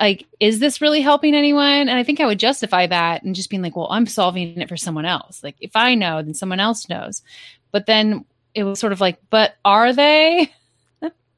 [0.00, 1.66] like is this really helping anyone?
[1.66, 4.68] And i think i would justify that and just being like well i'm solving it
[4.68, 5.44] for someone else.
[5.44, 7.22] Like if i know then someone else knows.
[7.70, 8.24] But then
[8.54, 10.50] it was sort of like but are they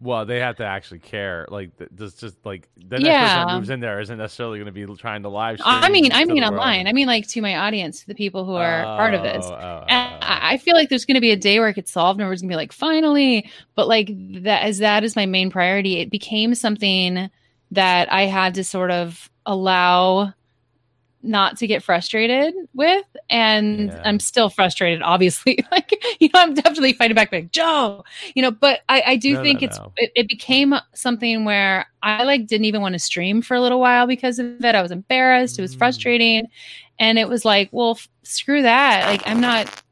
[0.03, 1.47] Well, they have to actually care.
[1.49, 3.45] Like, just just like the next person Yeah.
[3.47, 5.75] that moves in there isn't necessarily going to be trying to live stream.
[5.75, 6.55] i mean i mean the world.
[6.55, 9.55] online i mean like to my audience the people who are part of this Oh,
[9.55, 10.19] oh, oh, And oh.
[10.21, 12.43] I feel like there's going to be a day where it gets solved and everyone's
[12.43, 13.49] going to be like, finally.
[13.77, 14.11] But like
[14.43, 17.31] that, as that is my main priority, it became something
[17.71, 20.35] that I had to sort of allow
[21.23, 23.05] not to get frustrated with.
[23.31, 24.03] And Yeah.
[24.05, 25.59] I'm still frustrated, obviously.
[25.71, 28.05] like, you know, I'm definitely fighting back, like, Joe,
[28.35, 29.93] you know, but I, I do No, no, think it's, no.
[29.97, 33.81] it, it became something where I like didn't even want to stream for a little
[33.81, 34.75] while because of it.
[34.75, 35.59] I was embarrassed.
[35.59, 35.79] It was Mm.
[35.79, 36.47] frustrating.
[36.99, 39.07] And it was like, well, f- screw that.
[39.07, 39.83] Like, I'm not,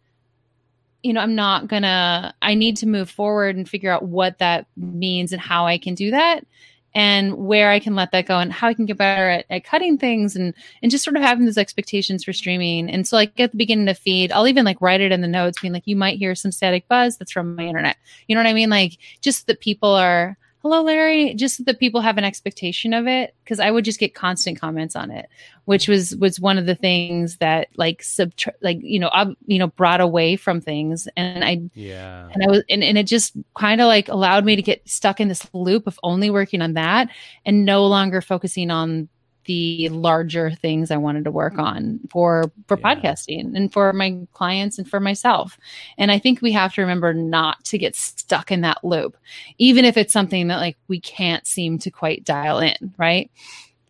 [1.02, 4.66] you know, I'm not gonna, I need to move forward and figure out what that
[4.76, 6.44] means and how I can do that
[6.94, 9.64] and where I can let that go and how I can get better at, at
[9.64, 12.90] cutting things and, and just sort of having those expectations for streaming.
[12.90, 15.20] And so like at the beginning of the feed, I'll even like write it in
[15.20, 17.96] the notes being like, you might hear some static buzz that's from my internet.
[18.26, 18.70] You know what I mean?
[18.70, 23.34] Like just that people are, hello, Larry, just that people have an expectation of it.
[23.46, 25.28] Cause I would just get constant comments on it,
[25.64, 29.58] which was, was one of the things that like subtra- like, you know, I, you
[29.58, 31.08] know, brought away from things.
[31.16, 32.28] And I, yeah.
[32.32, 35.18] and I was, and, and it just kind of like allowed me to get stuck
[35.18, 37.08] in this loop of only working on that
[37.46, 39.08] and no longer focusing on
[39.46, 42.94] the larger things I wanted to work on for for Yeah.
[42.94, 45.58] podcasting and for my clients and for myself.
[45.98, 49.16] And I think we have to remember not to get stuck in that loop,
[49.58, 53.30] even if it's something that like we can't seem to quite dial in, right?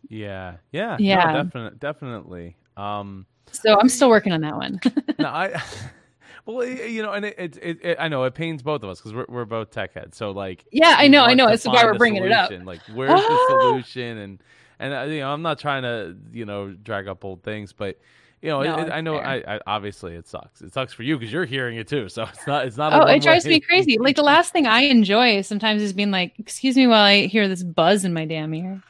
[0.09, 0.55] Yeah.
[0.71, 0.97] Yeah.
[0.99, 1.25] Yeah.
[1.25, 1.77] No, definitely.
[1.79, 2.55] Definitely.
[2.77, 4.79] Um, So I'm still working on that one.
[5.19, 5.61] no, I.
[6.45, 8.99] well, you know, and it, it, it, it I know it pains both of us
[8.99, 10.17] because we're we're both tech heads.
[10.17, 11.47] So like, yeah, I know, I know.
[11.47, 12.53] That's why we're bringing solution.
[12.53, 12.65] it up.
[12.65, 14.17] Like, where's the solution?
[14.17, 14.43] And
[14.81, 17.97] and uh, you know, I'm not trying to you know drag up old things, but
[18.41, 19.17] you know, no, it, I know.
[19.17, 20.61] I, I, obviously it sucks.
[20.61, 22.09] It sucks for you because you're hearing it too.
[22.09, 22.65] So it's not.
[22.65, 22.91] It's not.
[22.93, 23.99] Oh, it drives me crazy.
[23.99, 27.47] Like the last thing I enjoy sometimes is being like, "Excuse me," while I hear
[27.47, 28.81] this buzz in my damn ear.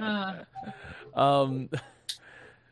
[0.00, 0.34] uh.
[1.14, 1.68] Um.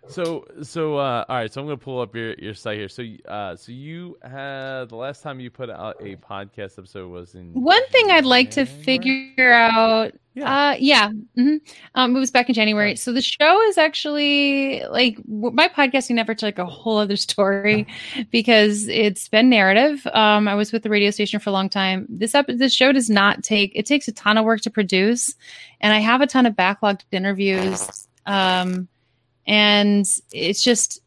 [0.09, 1.53] So so uh, all right.
[1.53, 2.89] So I'm gonna pull up your, your site here.
[2.89, 7.35] So uh, so you had the last time you put out a podcast episode was
[7.35, 10.13] in one thing I'd like to figure out.
[10.35, 11.11] Yeah, uh, yeah.
[11.39, 11.57] Mm-hmm.
[11.95, 12.89] Um, it was back in January.
[12.89, 12.99] Right.
[12.99, 17.87] So the show is actually like my podcasting effort to like a whole other story
[18.31, 20.07] because it's been narrative.
[20.09, 22.07] Um, I was with the radio station for a long time.
[22.09, 25.35] This up this show does not take it takes a ton of work to produce,
[25.81, 28.09] and I have a ton of backlogged interviews.
[28.27, 28.89] Um
[29.47, 31.01] and it's just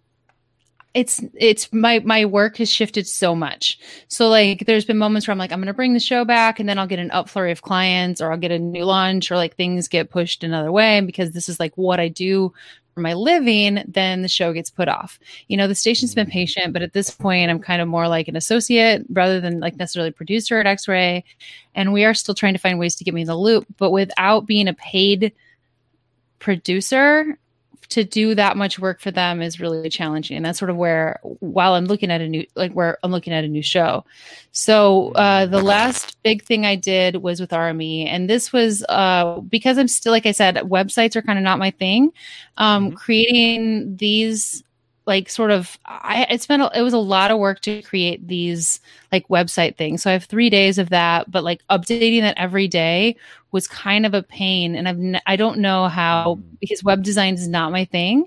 [0.98, 3.78] it's it's my my work has shifted so much.
[4.08, 6.60] So like there's been moments where I'm like I'm going to bring the show back
[6.60, 9.36] and then I'll get an upflurry of clients or I'll get a new launch or
[9.36, 12.52] like things get pushed another way and because this is like what I do
[12.96, 15.20] for my living, then the show gets put off.
[15.48, 16.32] You know, the station's been mm-hmm.
[16.32, 19.76] patient, but at this point I'm kind of more like an associate rather than like
[19.76, 21.24] necessarily producer at X-Ray
[21.76, 23.92] and we are still trying to find ways to get me in the loop, but
[23.92, 25.32] without being a paid
[26.40, 27.38] producer
[27.90, 31.20] to do that much work for them is really challenging and that's sort of where
[31.40, 34.04] while i'm looking at a new like where i'm looking at a new show
[34.52, 39.40] so uh, the last big thing i did was with rme and this was uh,
[39.42, 42.12] because i'm still like i said websites are kind of not my thing
[42.58, 42.96] um, mm-hmm.
[42.96, 44.64] creating these
[45.08, 48.28] like sort of I it's been a, it was a lot of work to create
[48.28, 50.04] these like website things.
[50.04, 53.16] So I have 3 days of that, but like updating that every day
[53.58, 56.44] was kind of a pain and I've n- I don't know how mm.
[56.60, 58.26] because web design is not my thing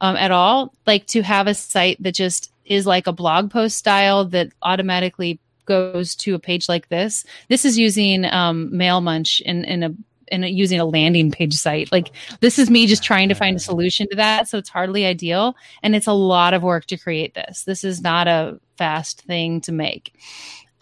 [0.00, 0.72] um, at all.
[0.86, 5.38] Like to have a site that just is like a blog post style that automatically
[5.66, 7.26] goes to a page like this.
[7.48, 9.94] This is using um, Mailmunch in, in a
[10.32, 11.92] and using a landing page site.
[11.92, 14.48] Like this is me just trying to find a solution to that.
[14.48, 15.56] So it's hardly ideal.
[15.82, 17.64] And it's a lot of work to create this.
[17.64, 20.14] This is not a fast thing to make.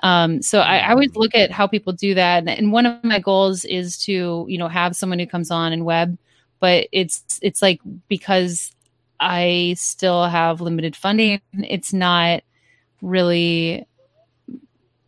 [0.02, 2.38] Um, so I, I always look at how people do that.
[2.38, 5.72] And, and one of my goals is to, you know, have someone who comes on
[5.72, 6.16] in web,
[6.60, 8.72] but it's, it's like because
[9.20, 12.42] I still have limited funding, it's not
[13.02, 13.86] really,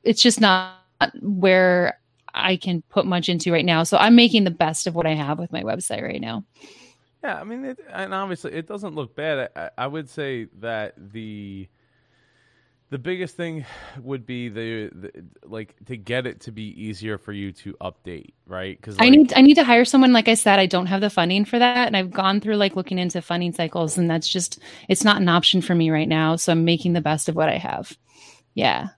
[0.02, 0.74] it's just not
[1.20, 1.98] where
[2.34, 3.82] I can put much into right now.
[3.84, 6.44] So I'm making the best of what I have with my website right now.
[7.22, 9.50] Yeah, I mean, it, and obviously it doesn't look bad.
[9.54, 11.68] I, I, would say that the
[12.90, 13.64] the biggest thing
[14.02, 18.32] would be the, the, like to get it to be easier for you to update,
[18.46, 18.76] right?
[18.76, 20.12] Because like, I need I need to hire someone.
[20.12, 22.74] Like I said, I don't have the funding for that, and I've gone through like
[22.74, 26.34] looking into funding cycles, and that's just it's not an option for me right now.
[26.34, 27.96] So I'm making the best of what I have.
[28.54, 28.88] Yeah.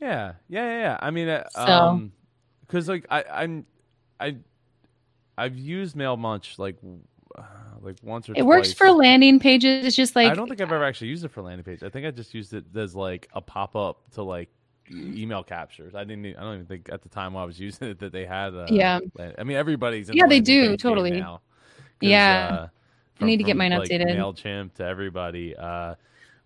[0.00, 0.80] Yeah, yeah, yeah.
[0.80, 0.98] yeah.
[1.00, 2.12] I mean, uh, so, um,
[2.60, 3.66] because like I I'm
[4.20, 4.36] I
[5.36, 6.76] I've used mail Mailmunch like
[7.82, 8.44] like once or it twice.
[8.44, 9.86] works for landing pages.
[9.86, 11.82] It's just like I don't think I've ever actually used it for landing page.
[11.82, 14.48] I think I just used it as like a pop up to like
[14.90, 15.94] email captures.
[15.94, 16.26] I didn't.
[16.36, 18.54] I don't even think at the time while I was using it that they had.
[18.54, 19.00] Uh, yeah.
[19.38, 20.10] I mean, everybody's.
[20.12, 21.12] yeah, they do totally.
[21.12, 21.40] Now
[22.02, 22.48] yeah.
[22.50, 22.66] Uh,
[23.14, 24.16] from, I need to get mine like, updated.
[24.16, 25.56] Mailchimp to everybody.
[25.56, 25.94] Uh,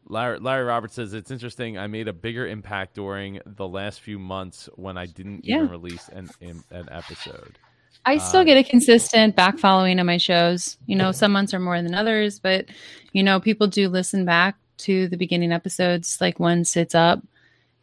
[0.08, 1.78] Larry, Larry Roberts says it's interesting.
[1.78, 5.56] I made a bigger impact during the last few months when I didn't yeah.
[5.56, 7.58] even release an an episode.
[8.06, 10.78] I still uh, get a consistent back following on my shows.
[10.86, 12.66] You know, some months are more than others, but
[13.12, 17.20] you know, people do listen back to the beginning episodes like once it's up.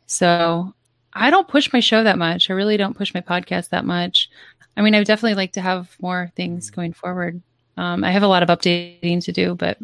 [0.05, 0.73] So
[1.13, 2.49] I don't push my show that much.
[2.49, 4.29] I really don't push my podcast that much.
[4.77, 6.75] I mean, I would definitely like to have more things mm.
[6.75, 7.41] going forward.
[7.75, 9.77] Um, I have a lot of updating to do, but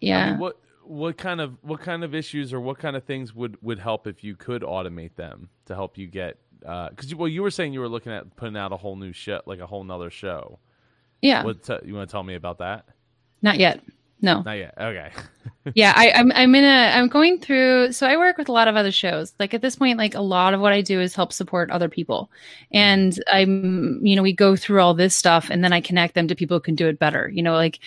[0.00, 0.26] yeah.
[0.26, 3.34] I mean, what what kind of what kind of issues or what kind of things
[3.34, 7.28] would would help if you could automate them to help you get because uh, well
[7.28, 9.66] you were saying you were looking at putting out a whole new show like a
[9.66, 10.58] whole nother show.
[11.22, 11.44] Yeah.
[11.44, 12.86] What t- you want to tell me about that?
[13.42, 13.80] Not yet.
[14.22, 14.42] No.
[14.42, 14.74] Not yet.
[14.78, 15.10] Okay.
[15.74, 18.66] Yeah I, i'm i'm in a i'm going through so i work with a lot
[18.66, 19.34] of other shows.
[19.38, 21.88] Like at this point like a lot of what i do is help support other
[21.88, 22.30] people.
[22.72, 26.28] And i'm you know we go through all this stuff and then i connect them
[26.28, 27.28] to people who can do it better.
[27.28, 27.78] You know like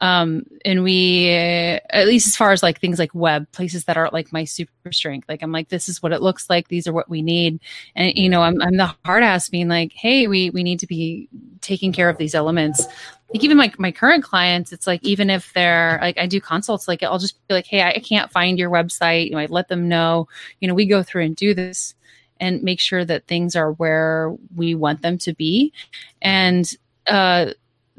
[0.00, 4.14] um, and we, at least as far as like things like web places that aren't
[4.14, 6.68] like my super strength, like I'm like, this is what it looks like.
[6.68, 7.60] These are what we need.
[7.94, 10.86] And, you know, I'm, I'm the hard ass being like, Hey, we, we need to
[10.86, 11.28] be
[11.60, 12.86] taking care of these elements.
[13.32, 16.88] Like even my, my current clients, it's like, even if they're like, I do consults,
[16.88, 19.26] like I'll just be like, Hey, I, I can't find your website.
[19.26, 20.28] You know, I let them know,
[20.60, 21.94] you know, we go through and do this
[22.40, 25.74] and make sure that things are where we want them to be.
[26.22, 26.70] And,
[27.06, 27.52] uh,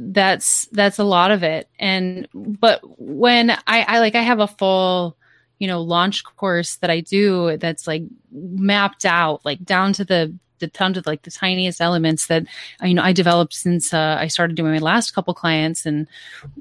[0.03, 1.69] that's that's a lot of it.
[1.79, 5.15] And but when i i like i have a full
[5.61, 10.35] you know launch course that I do that's like mapped out like down to the
[10.57, 12.47] the down to like the tiniest elements that
[12.81, 16.07] you know I developed since uh, I started doing my last couple clients and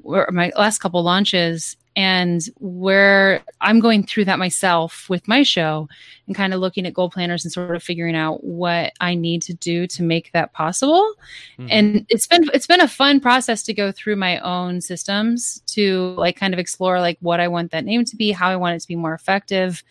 [0.04, 5.88] my last couple launches and where I'm going through that myself with my show
[6.26, 9.42] and kind of looking at goal planners and sort of figuring out what I need
[9.42, 11.14] to do to make that possible.
[11.58, 11.66] Mm-hmm.
[11.70, 16.14] And it's been it's been a fun process to go through my own systems to
[16.16, 18.76] like kind of explore like what I want that name to be, how I want
[18.76, 19.82] it to be more effective.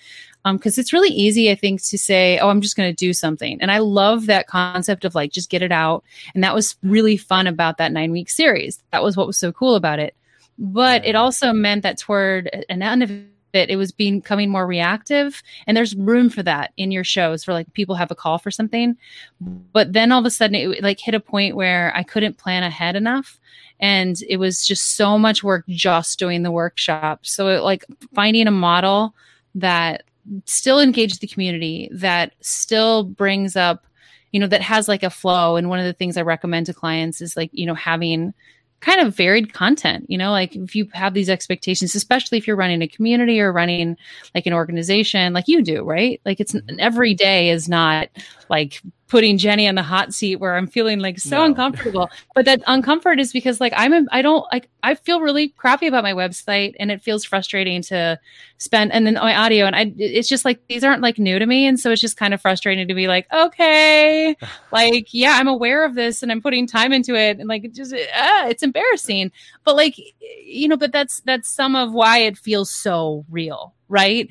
[0.45, 3.11] Um, because it's really easy, I think, to say, "Oh, I'm just going to do
[3.11, 6.05] something," and I love that concept of like just get it out.
[6.33, 8.81] And that was really fun about that nine week series.
[8.93, 10.15] That was what was so cool about it
[10.59, 15.41] but it also meant that toward an end of it, it was becoming more reactive.
[15.65, 18.51] And there's room for that in your shows for like people have a call for
[18.51, 18.95] something.
[19.39, 22.61] But then all of a sudden it like hit a point where I couldn't plan
[22.61, 23.39] ahead enough.
[23.79, 27.25] And it was just so much work just doing the workshop.
[27.25, 29.15] So it, like finding a model
[29.55, 30.03] that
[30.45, 33.85] still engages the community, that still brings up,
[34.31, 35.55] you know, that has like a flow.
[35.55, 38.33] And one of the things I recommend to clients is like, you know, having
[38.81, 42.55] kind of varied content you know like if you have these expectations especially if you're
[42.55, 43.97] running a community or running
[44.33, 46.75] like an organization like you do right like it's mm-hmm.
[46.79, 48.09] every day is not
[48.49, 51.45] like putting Jeni on the hot seat where I'm feeling like so no.
[51.45, 52.09] uncomfortable.
[52.35, 56.03] But that uncomfort is because like I'm I don't like I feel really crappy about
[56.03, 58.19] my website and it feels frustrating to
[58.59, 61.45] spend and then my audio and I it's just like these aren't like new to
[61.45, 64.37] me and so it's just kind of frustrating to be like okay
[64.71, 67.73] like yeah I'm aware of this and I'm putting time into it and like it
[67.73, 69.31] just uh, it's embarrassing.
[69.63, 69.99] But like
[70.43, 74.29] you know but that's that's some of why it feels so real, right?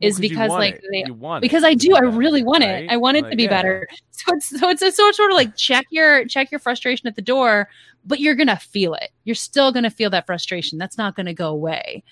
[0.00, 1.04] Is well, because like they,
[1.40, 2.84] because I do, I really want right?
[2.84, 2.90] it.
[2.90, 3.48] I want it like, to be yeah.
[3.48, 3.88] better.
[4.10, 7.16] So it's so it's a sort sort of like check your check your frustration at
[7.16, 7.68] the door,
[8.06, 9.10] but you're gonna feel it.
[9.24, 10.78] You're still gonna feel that frustration.
[10.78, 12.02] That's not gonna go away.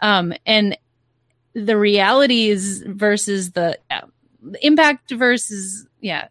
[0.00, 0.76] Um, and
[1.54, 3.78] the realities versus the,
[4.42, 6.28] the impact versus yeah,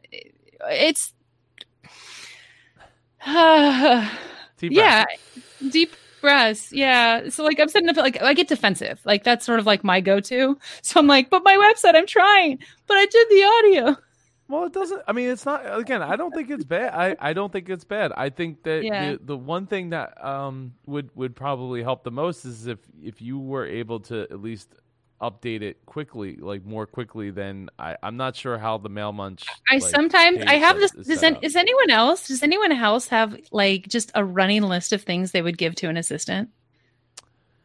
[0.70, 1.14] it's
[3.26, 4.10] uh,
[4.58, 5.06] deep yeah,
[5.70, 5.94] deep
[6.72, 7.30] Yeah.
[7.30, 9.02] So like I'm setting up like I get defensive.
[9.06, 10.58] Like that's sort of like my go-to.
[10.84, 13.98] So I'm like, but my website, I'm trying, but I did the audio.
[14.48, 15.02] Well, it doesn't.
[15.08, 15.62] I mean, it's not.
[15.80, 16.94] Again, I don't think it's bad.
[16.94, 18.12] I, I don't think it's bad.
[18.18, 19.12] I think that yeah.
[19.12, 23.22] the, the one thing that um would would probably help the most is if if
[23.22, 24.76] you were able to at least
[25.22, 27.96] update it quickly, like more quickly than I.
[28.02, 29.46] I'm not sure how the Mailmunch.
[29.70, 30.92] I like, sometimes I have this.
[30.92, 32.28] Does, any, is anyone else?
[32.28, 35.90] Does anyone else have like just a running list of things they would give to
[35.90, 36.50] an assistant?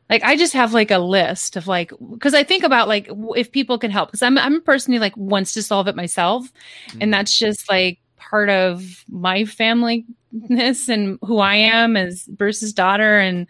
[0.09, 3.51] Like I just have like a list of like because I think about like if
[3.51, 6.53] people can help because I'm I'm a person who like wants to solve it myself,
[6.91, 6.99] mm.
[7.01, 13.19] and that's just like part of my familyness and who I am as Bruce's daughter
[13.19, 13.47] and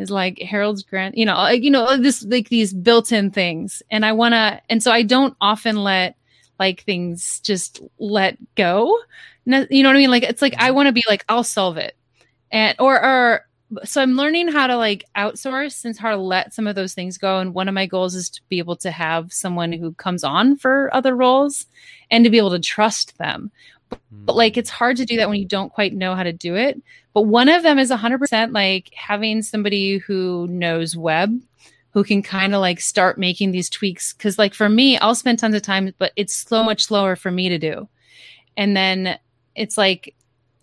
[0.00, 3.82] is like Harold's grand, you know, you know, this like these built-in things.
[3.90, 6.16] And I want to, and so I don't often let
[6.58, 8.98] like things just let go.
[9.46, 10.10] You know what I mean?
[10.10, 10.76] Like it's like I mm-hmm.
[10.76, 11.96] want to be like I'll solve it,
[12.52, 13.46] and or or
[13.84, 17.18] so I'm learning how to like outsource and how to let some of those things
[17.18, 17.38] go.
[17.38, 20.56] And one of my goals is to be able to have someone who comes on
[20.56, 21.66] for other roles
[22.10, 23.50] and to be able to trust them.
[24.12, 26.56] But like it's hard to do that when you don't quite know how to do
[26.56, 26.80] it.
[27.14, 31.40] But one of them is 100% like having somebody who knows web
[31.92, 35.40] who can kind of like start making these tweaks cuz like for me I'll spend
[35.40, 37.88] tons of time but it's so much slower for me to do.
[38.56, 39.18] And then
[39.56, 40.14] it's like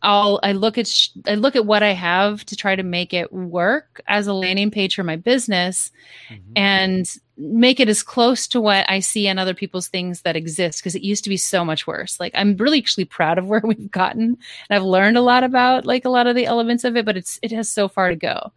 [0.07, 3.13] I'll I look at sh- I look at what I have to try to make
[3.13, 5.91] it work as a landing page for my business
[6.29, 6.53] mm-hmm.
[6.55, 10.79] and make it as close to what I see in other people's things that exist
[10.79, 12.21] because it used to be so much worse.
[12.21, 14.37] Like I'm really actually proud of where we've gotten and
[14.69, 17.37] I've learned a lot about like a lot of the elements of it, but it's
[17.41, 18.53] it has so far to go.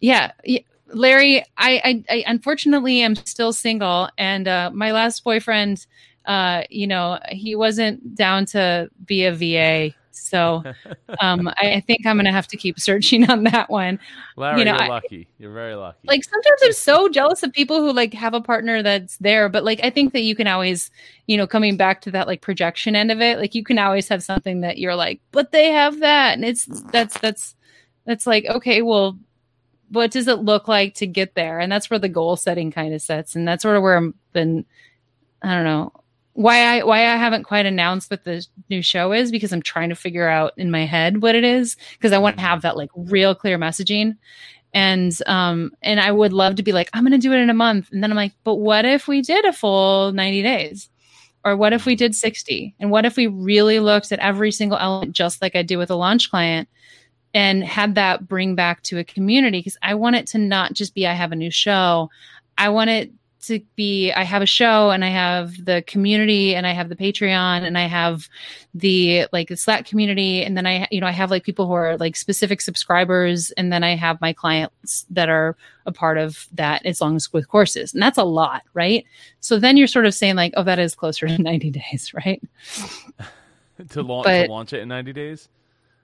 [0.00, 0.32] Yeah,
[0.94, 5.86] Larry, I I, I unfortunately am still single and uh, my last boyfriend
[6.24, 10.62] uh, you know, he wasn't down to be a VA so
[11.20, 13.98] um, I, think I'm going to have to keep searching on that one.
[14.36, 15.28] Larry, you know, you're lucky.
[15.38, 15.98] You're very lucky.
[16.04, 19.64] Like sometimes I'm so jealous of people who like have a partner that's there, but
[19.64, 20.90] like I think that you can always,
[21.26, 24.08] you know, coming back to that like projection end of it, like you can always
[24.08, 27.54] have something that you're like, but they have that, and it's that's that's
[28.04, 29.18] that's like okay, well,
[29.90, 31.60] what does it look like to get there?
[31.60, 34.12] And that's where the goal setting kind of sets, and that's sort of where I've
[34.32, 34.64] been.
[35.42, 35.92] I don't know
[36.36, 39.88] why I why I haven't quite announced what the new show is because I'm trying
[39.88, 42.76] to figure out in my head what it is because I want to have that
[42.76, 44.18] like real clear messaging.
[44.74, 47.48] And um and I would love to be like I'm going to do it in
[47.48, 47.88] a month.
[47.90, 50.90] And then I'm like but what if we did a full 90 days?
[51.42, 54.76] Or what if we did 60 and what if we really looked at every single
[54.76, 56.68] element just like I do with a launch client
[57.32, 59.60] and had that bring back to a community?
[59.60, 62.10] Because I want it to not just be I have a new show.
[62.58, 63.10] I want it
[63.46, 66.96] to be I have a show and I have the community and I have the
[66.96, 68.28] Patreon and I have
[68.74, 71.72] the like the Slack community and then I you know I have like people who
[71.72, 76.46] are like specific subscribers and then I have my clients that are a part of
[76.54, 77.94] that as long as with courses.
[77.94, 79.04] And that's a lot, right?
[79.40, 82.42] So then you're sort of saying like, oh, that is closer to 90 days, right?
[83.90, 85.48] to launch But- to launch it in 90 days.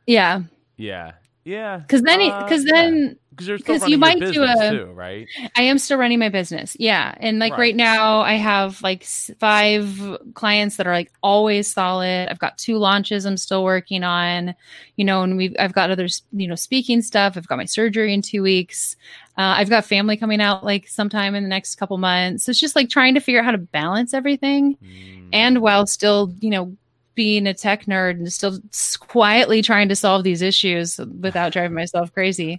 [0.07, 0.43] Yeah.
[0.77, 1.13] Yeah.
[1.45, 1.83] Yeah.
[1.89, 3.13] Cuz then Uh, cuz yeah.
[3.33, 5.27] Because you're still 'cause running you your might do business a- too, right?
[5.57, 6.77] I am still running my business.
[6.79, 7.15] Yeah.
[7.19, 7.59] And like Right.
[7.59, 9.05] right, now, I have like
[9.41, 12.29] five clients that are like always solid.
[12.31, 14.55] I've got two launches I'm still working on,
[14.97, 17.37] you know, and we've, I've got other you know, speaking stuff.
[17.37, 18.97] I've got my surgery in two weeks.
[19.39, 22.45] Uh, I've got family coming out like sometime in the next couple months.
[22.45, 25.29] So it's just like trying to figure out how to balance everything Mm.
[25.33, 26.77] and while still, you know,
[27.15, 28.59] being a tech nerd and still
[29.01, 32.59] quietly trying to solve these issues without driving myself crazy.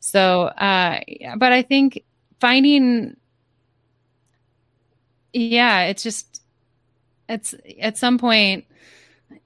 [0.00, 2.02] So, uh, yeah, but I think
[2.40, 3.16] finding,
[5.32, 6.42] yeah, it's just,
[7.28, 8.64] it's at some point,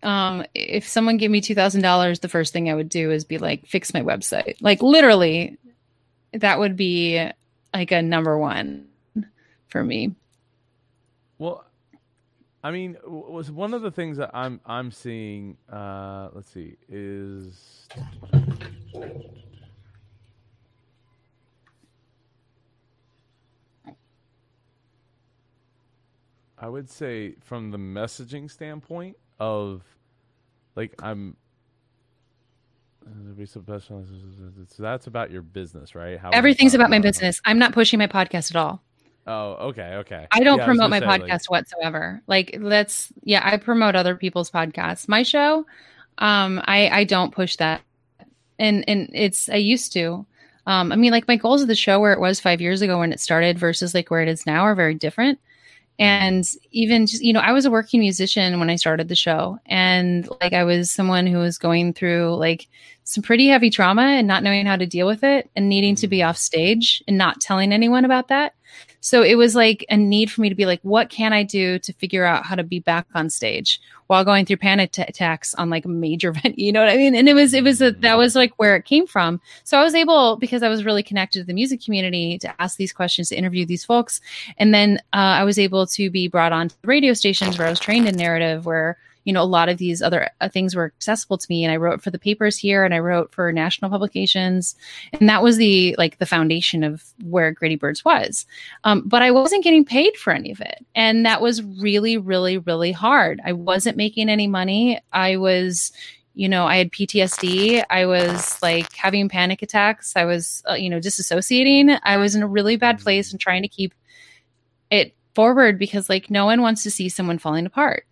[0.03, 3.67] um, if someone gave me $2,000, the first thing I would do is be like,
[3.67, 4.57] fix my website.
[4.61, 5.59] Like literally,
[6.33, 7.31] that would be
[7.75, 8.89] like a number one
[9.69, 10.15] for me.
[11.39, 11.66] Well,
[12.63, 15.57] I mean, was one of the things that I'm I'm seeing.
[15.73, 17.87] Uh, let's see, is
[26.59, 29.83] I would say from the messaging standpoint of
[30.75, 31.37] like I'm.
[33.07, 36.19] uh, so that's about your business, right?
[36.19, 37.41] How Everything's about my business.
[37.45, 38.83] I'm not pushing my podcast at all.
[39.27, 40.27] Oh, okay, okay.
[40.31, 42.23] I don't Yeah, promote my gonna say, like- podcast whatsoever.
[42.27, 45.09] Like that's yeah, I promote other people's podcasts.
[45.09, 45.67] My show,
[46.19, 47.81] um, I I don't push that,
[48.59, 50.25] and and it's I used to.
[50.67, 52.99] Um, I mean, like my goals of the show where it was five years ago
[52.99, 55.39] when it started versus like where it is now are very different.
[55.99, 59.59] And even just you know, I was a working musician when I started the show,
[59.67, 62.69] and like I was someone who was going through like
[63.05, 66.07] some pretty heavy trauma and not knowing how to deal with it, and needing to
[66.07, 68.53] be off stage and not telling anyone about that.
[69.07, 71.79] So it was like a need for me to be like, what can I do
[71.79, 75.55] to figure out how to be back on stage while going through panic t- attacks
[75.55, 76.59] on like major event?
[76.59, 77.15] You know what I mean?
[77.15, 79.41] And it was, it was, a, that was like where it came from.
[79.63, 82.79] So I was able, because I was really connected to the music community, to ask
[82.79, 84.21] these questions, to interview these folks.
[84.59, 87.69] And then uh, I was able to be brought on to the radio stations where
[87.69, 90.75] I was trained in narrative, where you know a lot of these other uh, things
[90.75, 93.53] were accessible to me and i wrote for the papers here and i wrote for
[93.53, 94.75] national publications
[95.13, 98.47] and that was the like the foundation of where gritty birds was.
[98.85, 102.57] Um, but i wasn't getting paid for any of it and that was really really
[102.57, 103.41] really hard.
[103.45, 105.01] I wasn't making any money.
[105.13, 105.93] I was
[106.35, 110.15] you know i had ptsd i was like having panic attacks.
[110.15, 111.99] I was uh, you know disassociating.
[112.05, 113.93] I was in a really bad place and trying to keep
[114.91, 118.07] it forward because like no one wants to see someone falling apart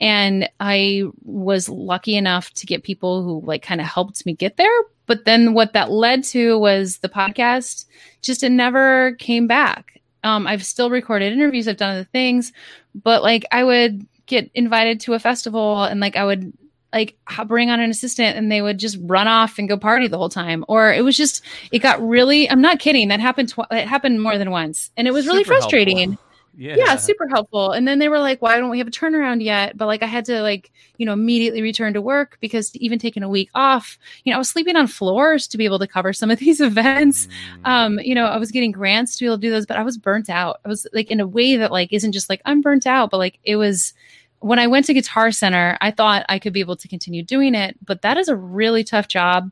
[0.00, 4.56] and i was lucky enough to get people who like kind of helped me get
[4.56, 4.82] there.
[5.06, 7.86] But then what that led to was the podcast
[8.22, 10.00] just it never came back.
[10.24, 12.52] Um, i've still recorded interviews i've done other things
[12.96, 16.52] but like i would get invited to a festival and like i would
[16.96, 17.16] like
[17.46, 20.28] bring on an assistant and they would just run off and go party the whole
[20.28, 20.64] time.
[20.66, 24.22] Or it was just it got really i'm not kidding that happened tw- it happened
[24.22, 24.90] more than once.
[24.96, 26.16] And it was really Super helpful.
[26.56, 26.76] Yeah.
[26.76, 27.72] yeah super helpful.
[27.72, 29.76] And then they were like why don't we have a turnaround yet?
[29.76, 33.22] But like i had to like you know immediately return to work because even taking
[33.22, 36.12] a week off you know i was sleeping on floors to be able to cover
[36.12, 37.28] some of these events.
[37.64, 37.68] Mm.
[37.68, 39.82] um you know i was getting grants to be able to do those but i
[39.82, 40.60] was burnt out.
[40.64, 43.18] I was like in a way that like isn't just like i'm burnt out but
[43.18, 43.92] like it was
[44.40, 47.54] when i went to guitar center i thought i could be able to continue doing
[47.54, 49.50] it but that is a really tough job.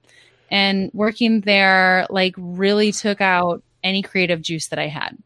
[0.51, 5.17] And working there like really took out any creative juice that i had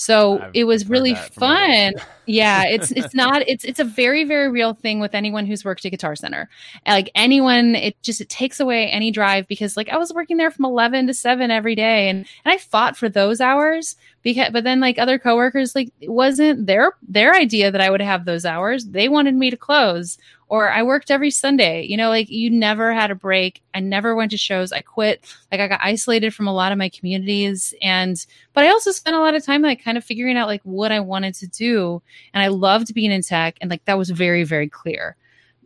[0.00, 1.92] so I've it was really that from others.
[1.94, 1.94] fun.
[2.30, 5.86] Yeah it's it's not it's it's a very very real thing with anyone who's worked
[5.86, 6.50] at guitar center.
[6.86, 10.50] Like anyone it just it takes away any drive because like i was working there
[10.50, 14.62] from 11 to 7 every day and and i fought for those hours because but
[14.62, 18.44] then like other coworkers like it wasn't their their idea that i would have those
[18.44, 18.84] hours.
[18.84, 20.18] They wanted me to close
[20.48, 21.84] or i worked every sunday.
[21.84, 23.62] You know like you never had a break.
[23.74, 24.72] I never went to shows.
[24.72, 25.24] I quit.
[25.52, 27.74] Like i got isolated from a lot of my communities.
[27.82, 28.24] And
[28.54, 30.92] but i also spent a lot of time like kind of figuring out like what
[30.92, 32.02] i wanted to do.
[32.34, 33.56] And i loved being in tech.
[33.60, 35.16] And like that was very very clear.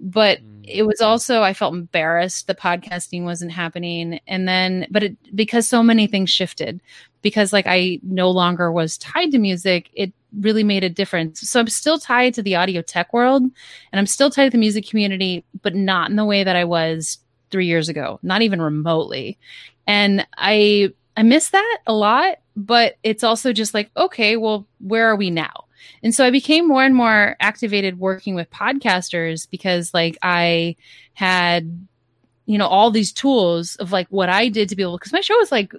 [0.00, 0.64] But Mm.
[0.66, 2.46] it was also i felt embarrassed.
[2.46, 4.20] The podcasting wasn't happening.
[4.26, 6.80] And then but it because so many things shifted
[7.22, 11.60] because like i no longer was tied to music it really made a difference so
[11.60, 13.52] i'm still tied to the audio tech world and
[13.92, 17.18] i'm still tied to the music community but not in the way that i was
[17.50, 19.38] three years ago not even remotely
[19.86, 25.08] and i i miss that a lot but it's also just like, okay, well, where
[25.08, 25.64] are we now?
[26.02, 30.76] And so I became more and more activated working with podcasters because like I
[31.14, 31.86] had,
[32.46, 35.20] you know, all these tools of like what I did to be able, because my
[35.20, 35.72] show was like,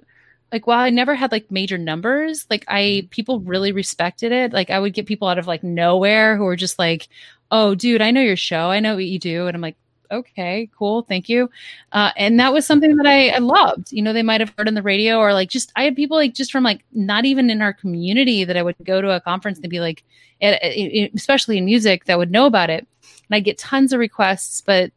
[0.53, 3.07] like while I never had like major numbers, like I mm-hmm.
[3.07, 4.53] people really respected it.
[4.53, 7.09] Like I would get people out of like nowhere who were just like,
[7.51, 8.71] "Oh, dude, I know your show.
[8.71, 9.75] I know what you do," and I'm like,
[10.11, 11.49] okay, cool, thank you.
[11.91, 13.91] Uh, and that was something that I, I, loved.
[13.91, 16.17] You know, they might have heard on the radio or like just I had people
[16.17, 19.21] like just from like not even in our community that I would go to a
[19.21, 20.03] conference and be like,
[20.41, 22.87] eh, eh, eh, especially in music, that would know about it.
[23.01, 24.91] And I get tons of requests, but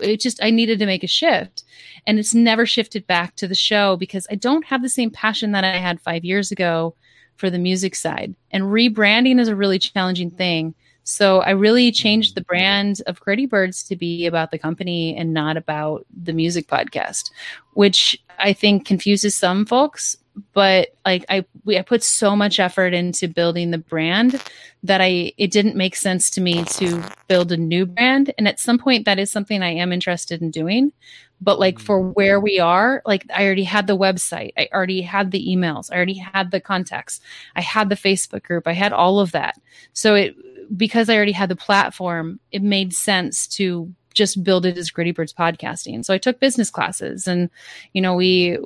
[0.00, 1.64] it just I needed to make a shift,
[2.06, 5.52] and it's never shifted back to the show because I don't have the same passion
[5.52, 6.94] that I had five years ago
[7.36, 8.34] for the music side.
[8.50, 13.44] And rebranding is a really challenging thing so I really changed the brand of Gritty
[13.44, 17.30] Birds to be about the company and not about the music podcast,
[17.74, 20.16] which I think confuses some folks.
[20.52, 24.42] But like I, we, I put so much effort into building the brand
[24.82, 28.34] that I, it didn't make sense to me to build a new brand.
[28.36, 30.92] And at some point, that is something I am interested in doing.
[31.40, 32.14] But like for mm.
[32.14, 35.96] where we are, like I already had the website, I already had the emails, I
[35.96, 37.20] already had the contacts,
[37.54, 39.60] I had the Facebook group, I had all of that.
[39.92, 40.36] So it
[40.76, 45.12] because I already had the platform, it made sense to just build it as Gritty
[45.12, 46.04] Birds podcasting.
[46.04, 47.50] So I took business classes, and
[47.92, 48.58] you know, we,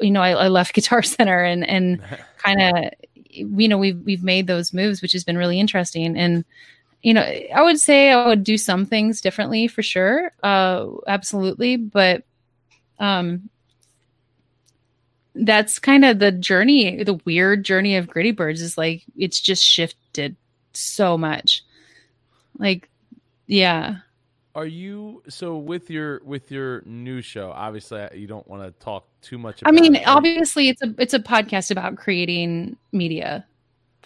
[0.00, 2.00] you know, I, I left Guitar Center, and and
[2.38, 2.92] kind of,
[3.30, 6.16] you know, we've we've made those moves, which has been really interesting.
[6.16, 6.44] And
[7.02, 11.76] you know, I would say I would do some things differently for sure, uh, absolutely,
[11.76, 12.22] but
[12.98, 13.50] um,
[15.34, 19.62] that's kind of the journey, the weird journey of Gritty Birds is like it's just
[19.62, 20.36] shifted
[20.72, 21.62] so much.
[22.58, 22.88] Like,
[23.46, 23.96] yeah.
[24.54, 27.50] Are you so with your with your new show?
[27.50, 29.60] Obviously, uh, you don't want to talk too much.
[29.64, 30.06] I mean, it.
[30.06, 33.44] obviously, it's a it's a podcast about creating media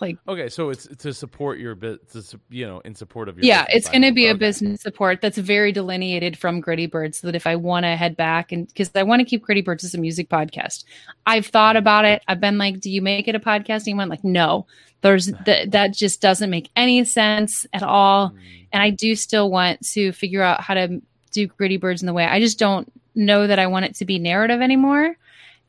[0.01, 3.44] like okay so it's to support your bit to you know in support of your
[3.44, 4.30] yeah it's going to be okay.
[4.30, 7.96] a business support that's very delineated from gritty birds so that if i want to
[7.96, 10.84] head back and because i want to keep gritty birds as a music podcast.
[11.26, 12.22] I've thought about it.
[12.28, 14.66] I've been like do you make it a podcasting one like no.
[15.01, 18.30] There's th- that just doesn't make any sense at all.
[18.30, 18.66] Mm.
[18.72, 22.12] and i do still want to figure out how to do gritty birds in the
[22.12, 22.24] way.
[22.24, 25.16] I just don't know that i want it to be narrative anymore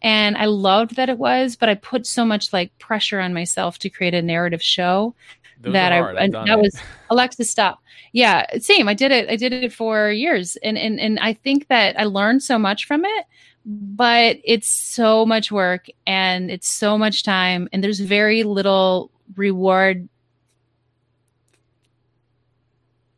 [0.02, 3.80] and I loved that it was, but I put so much like pressure on myself
[3.80, 5.14] to create a narrative show
[5.62, 6.58] Those that I that it.
[6.60, 6.78] was
[7.10, 7.82] Alexa stop.
[8.14, 8.88] Yeah, same.
[8.88, 9.30] I did it.
[9.30, 12.86] I did it for years, and and and I think that I learned so much
[12.86, 13.26] from it.
[13.66, 20.08] But it's so much work and it's so much time, and there's very little reward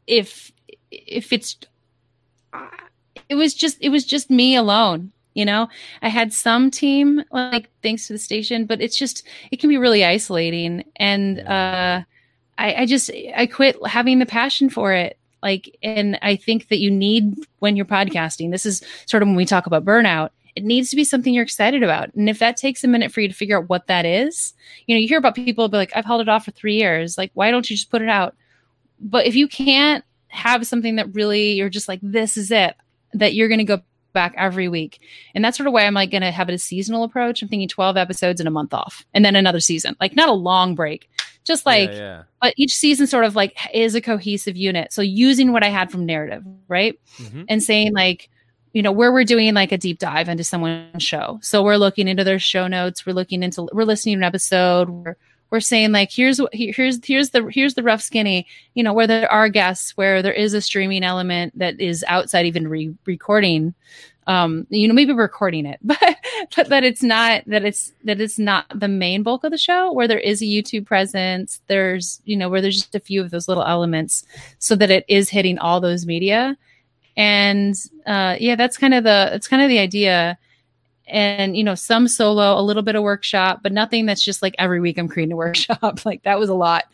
[0.07, 0.51] if
[0.89, 1.57] if it's
[3.29, 5.69] it was just it was just me alone you know?
[6.01, 9.77] I had some team like thanks to the station but it's just it can be
[9.77, 10.83] really isolating.
[10.97, 12.01] And uh
[12.57, 15.17] i i just i quit having the passion for it.
[15.41, 19.35] Like and i think that you need when you're podcasting this is sort of when
[19.35, 22.13] we talk about burnout it needs to be something you're excited about.
[22.13, 24.53] And if that takes a minute for you to figure out what that is
[24.85, 27.17] you know you hear about people be like i've held it off for three years.
[27.17, 28.35] Like why don't you just put it out?
[28.99, 32.75] But if you can't have something that really you're just like this is it
[33.13, 33.81] that you're going to go
[34.13, 34.99] back every week.
[35.33, 37.41] And that's sort of why I'm like going to have it a seasonal approach.
[37.41, 40.33] I'm thinking 12 episodes in a month off and then another season, like not a
[40.33, 41.09] long break,
[41.43, 42.23] just like, yeah, yeah.
[42.41, 44.93] but each season sort of like is a cohesive unit.
[44.93, 46.99] So using what I had from narrative, right?
[47.17, 47.43] Mm-hmm.
[47.49, 48.29] And saying like,
[48.73, 51.39] you know, where we're doing like a deep dive into someone's show.
[51.41, 54.89] So we're looking into their show notes, we're looking into, we're listening to an episode,
[54.89, 55.17] we're,
[55.51, 59.31] we're saying like here's here's here's the here's the rough skinny you know where there
[59.31, 63.73] are guests where there is a streaming element that is outside even re- recording
[64.27, 66.15] um you know maybe recording it but
[66.55, 69.91] but that it's not that it's that it's not the main bulk of the show
[69.91, 73.31] where there is a youtube presence there's you know where there's just a few of
[73.31, 74.23] those little elements
[74.59, 76.57] so that it is hitting all those media.
[77.17, 77.75] And
[78.07, 80.37] uh yeah that's kind of the it's kind of the idea
[81.11, 84.55] and you know some solo a little bit of workshop but nothing that's just like
[84.57, 86.05] every week i'm creating a workshop.
[86.05, 86.85] Like that was a lot.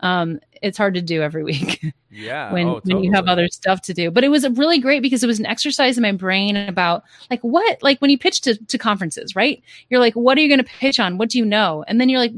[0.00, 2.50] Um it's hard to do every week yeah.
[2.50, 2.94] when, oh, totally.
[2.94, 4.10] when you have other stuff to do.
[4.10, 7.40] But it was really great because it was an exercise in my brain about like
[7.42, 9.62] what like when you pitch to, to conferences right?
[9.90, 11.18] You're like what are you going to pitch on?
[11.18, 11.84] What do you know?
[11.86, 12.32] And then you're like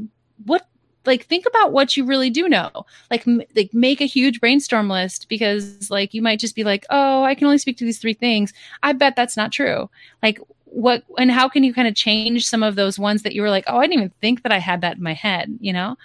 [0.45, 0.67] what
[1.05, 2.69] like think about what you really do know.
[3.09, 6.85] Like m- like make a huge brainstorm list because like you might just be like
[6.89, 8.53] oh i can only speak to these three things.
[8.83, 9.89] I bet that's not true.
[10.21, 10.39] Like
[10.71, 13.49] what and how can you kind of change some of those ones that you were
[13.49, 15.95] like oh i didn't even think that i had that in my head you know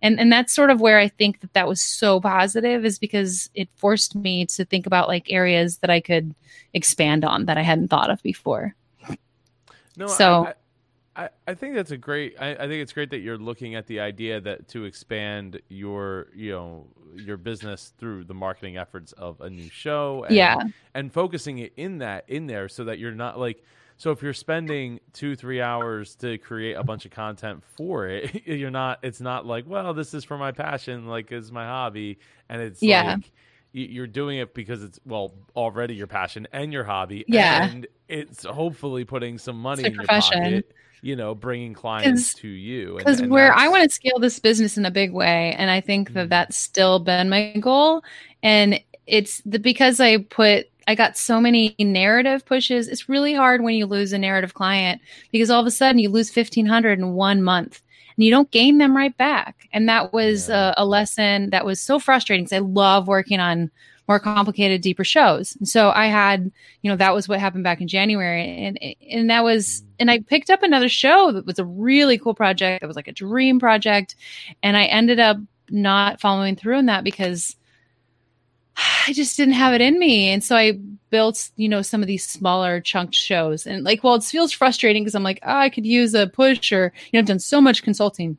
[0.00, 3.50] and and that's sort of where i think that that was so positive is because
[3.54, 6.34] it forced me to think about like areas that i could
[6.72, 8.74] expand on that i hadn't thought of before
[9.96, 10.46] no so
[11.16, 13.74] I, I, I think that's a great I, I think it's great that you're looking
[13.74, 19.12] at the idea that to expand your you know your business through the marketing efforts
[19.12, 20.56] of a new show and, Yeah.
[20.94, 23.62] and focusing it in that in there so that you're not like
[24.02, 28.42] so if you're spending two three hours to create a bunch of content for it
[28.46, 32.18] you're not it's not like well this is for my passion like is my hobby
[32.48, 33.14] and it's Yeah.
[33.14, 33.30] like
[33.72, 37.64] you're doing it because it's well already your passion and your hobby Yeah.
[37.68, 40.42] and it's hopefully putting some money in your profession.
[40.42, 44.18] pocket you know bringing clients to you And- because where I that's- want to scale
[44.18, 46.30] this business in a big way, and I think that mm.
[46.30, 48.02] that's still been my goal.
[48.42, 52.88] And it's the because I put I got so many narrative pushes.
[52.88, 56.08] It's really hard when you lose a narrative client because all of a sudden you
[56.08, 57.80] lose fifteen hundred in one month.
[58.16, 59.68] And you don't gain them right back.
[59.72, 60.74] And that was Yeah.
[60.76, 63.70] a, a lesson that was so frustrating because I love working on
[64.06, 65.56] more complicated, deeper shows.
[65.56, 66.50] And so I had,
[66.82, 68.66] you know, that was what happened back in January.
[68.66, 68.78] And
[69.10, 69.86] and that was mm-hmm.
[70.00, 72.82] and I picked up another show that was a really cool project.
[72.82, 74.14] That was like a dream project.
[74.62, 75.38] And I ended up
[75.70, 77.56] not following through on that because
[79.06, 80.30] I just didn't have it in me.
[80.30, 80.78] And so I
[81.10, 83.66] built, you know, some of these smaller chunked shows.
[83.66, 86.72] And like, well, it feels frustrating because I'm like, oh, I could use a push
[86.72, 88.38] or, you know, I've done so much consulting,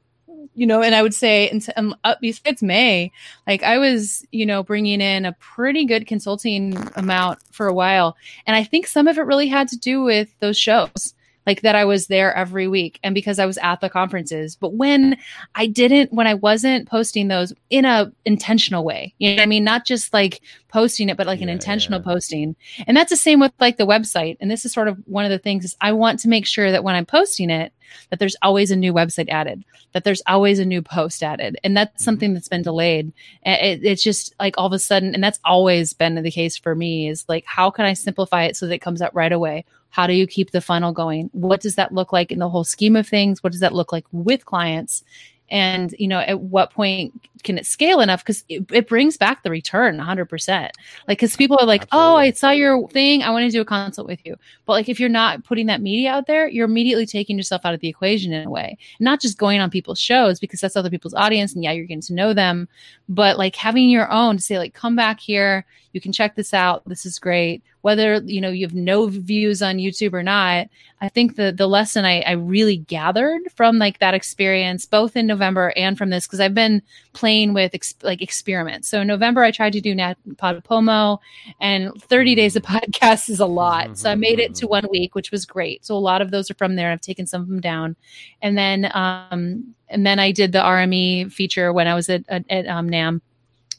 [0.56, 3.12] you know, and I would say, and um, up besides May,
[3.48, 8.18] like I was, you know, bringing in a pretty good consulting amount for a while.
[8.48, 11.14] And I think some of it really had to do with those shows
[11.46, 14.56] like that I was there every week and because I was at the conferences.
[14.56, 15.18] But when
[15.56, 19.48] I didn't, when I wasn't posting those in a intentional way, you know what I
[19.48, 19.64] mean?
[19.64, 22.06] Not just like posting it, but like an intentional yeah.
[22.06, 22.56] posting.
[22.88, 24.38] And that's the same with like the website.
[24.39, 26.72] And this is sort of one of the things is I want to make sure
[26.72, 27.74] that when I'm posting it,
[28.10, 31.58] that there's always a new website added, that there's always a new post added.
[31.64, 32.06] And that's Mhm.
[32.06, 33.12] something that's been delayed.
[33.44, 36.74] It, it's just like all of a sudden, and that's always been the case for
[36.74, 39.66] me is like, how can I simplify it so that it comes out right away?
[39.94, 41.30] How do you keep the funnel going?
[41.34, 43.44] What does that look like in the whole scheme of things?
[43.44, 45.04] What does that look like with clients?
[45.52, 47.14] And, you know, at what point
[47.44, 48.22] can it scale enough?
[48.24, 50.50] Because it, it brings back the return 100%.
[50.58, 50.72] Like,
[51.08, 53.22] because people are like, oh, I saw your thing.
[53.22, 54.36] I want to do a consult with you.
[54.66, 57.76] But like, if you're not putting that media out there, you're immediately taking yourself out
[57.76, 58.80] of the equation in a way.
[59.00, 61.54] Not just going on people's shows because that's other people's audience.
[61.54, 62.68] And yeah, you're getting to know them,
[63.08, 65.68] but like having your own to say, like, come back here.
[65.94, 66.84] You can check this out.
[66.86, 67.64] This is great.
[67.82, 70.68] Whether, you know, you have no views on YouTube or not,
[71.02, 75.28] I think the the lesson I, I really gathered from like that experience, both in
[75.28, 76.82] November and from this, because I've been
[77.12, 78.88] playing with ex- like experiments.
[78.88, 81.20] So in November, I tried to do Nat Podpomo,
[81.60, 83.98] and 30 days of podcast is a lot.
[83.98, 85.86] So I made it to one week, which was great.
[85.86, 86.91] So a lot of those are from there.
[86.91, 87.96] I've taken some of them down,
[88.41, 92.46] and then um and then I did the RME feature when I was at at,
[92.50, 93.22] at um, NAMM,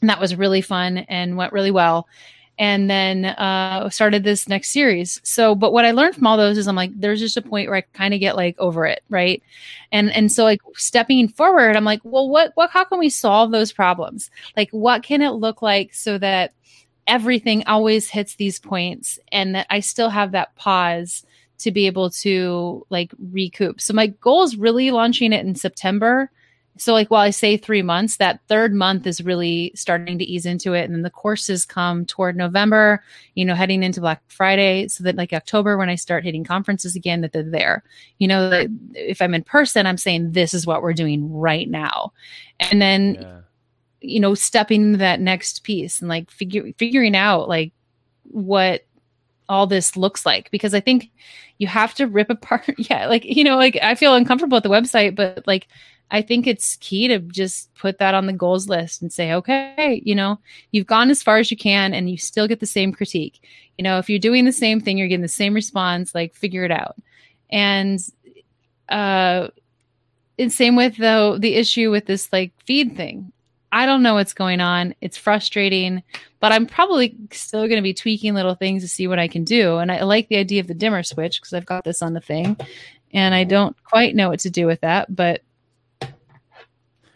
[0.01, 2.07] and that was really fun and went really well.
[2.57, 5.19] And then uh started this next series.
[5.23, 7.67] So but what i learned from all those is i'm like there's just a point
[7.67, 9.43] where i kind of get like over it right?
[9.91, 13.51] And and so like stepping forward i'm like well what what how can we solve
[13.51, 14.31] those problems?
[14.55, 16.53] Like what can it look like so that
[17.07, 21.23] everything always hits these points and that i still have that pause
[21.57, 23.81] to be able to like recoup?
[23.81, 26.31] So my goal is really launching it in september
[26.77, 30.45] so like while i say three months that third month is really starting to ease
[30.45, 30.83] into it.
[30.83, 33.01] And then the courses come toward november
[33.35, 36.95] you know heading into black friday so that like october when i start hitting conferences
[36.95, 37.83] again that they're there.
[38.17, 41.69] You know that if i'm in person i'm saying this is what we're doing right
[41.69, 42.11] now.
[42.59, 43.39] And then Yeah.
[44.01, 47.71] you know stepping into that next piece and like figure, figuring out like
[48.23, 48.85] what
[49.49, 51.11] all this looks like because i think
[51.57, 54.69] you have to rip apart yeah like you know like i feel uncomfortable with the
[54.69, 55.67] website but like
[56.11, 60.01] i think it's key to just put that on the goals list and say okay
[60.03, 60.39] you know
[60.71, 63.41] you've gone as far as you can and you still get the same critique.
[63.77, 66.63] You know if you're doing the same thing you're getting the same response like figure
[66.63, 66.95] it out.
[67.49, 67.99] And
[68.89, 69.49] uh
[70.37, 73.31] and same with though the issue with this like feed thing
[73.75, 76.01] i don't know what's going on it's frustrating
[76.39, 79.43] but i'm probably still going to be tweaking little things to see what i can
[79.43, 82.13] do and i like the idea of the dimmer switch because i've got this on
[82.13, 82.57] the thing
[83.13, 85.41] and i don't quite know what to do with that but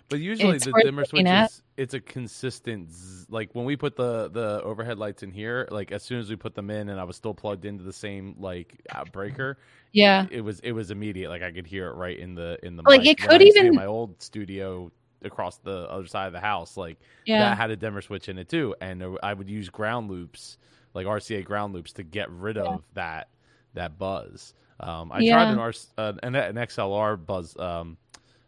[0.09, 1.49] But usually the dimmer switch at.
[1.51, 3.29] is it's a consistent zzz.
[3.29, 6.35] like when we put the the overhead lights in here, like as soon as we
[6.35, 9.59] put them in and I was still plugged into the same like uh, breaker,
[9.93, 11.29] yeah it was it was immediate.
[11.29, 13.09] Like I could hear it right in the in the Like, mic.
[13.11, 14.91] it could I used to be in even- my old studio
[15.23, 18.37] across the other side of the house, like yeah that had a dimmer switch in
[18.37, 20.57] it too, and I would use ground loops,
[20.93, 23.29] like RCA ground loops, to get rid of that
[23.73, 24.53] that buzz.
[24.79, 25.35] Um, I Yeah.
[25.35, 27.97] tried an, R, uh, an an XLR buzz um,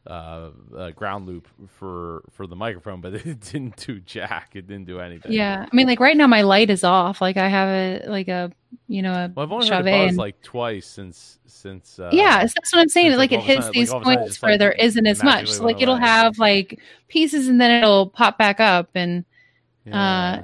[0.08, 4.52] uh, uh, ground loop for for the microphone, but it didn't do jack.
[4.56, 5.32] It didn't do anything.
[5.32, 7.22] Yeah, I mean, like right now my light is off.
[7.22, 8.52] Like I have a like a
[8.88, 12.00] you know a Well, I've only heard it and- like twice since since.
[12.00, 13.12] Uh, yeah, so that's what I'm saying.
[13.12, 15.06] Like like it all of a hits these like points just, where like, there isn't
[15.06, 15.50] as much.
[15.52, 19.26] So, like it'll have like pieces and then it'll pop back up, and
[19.86, 20.44] yeah.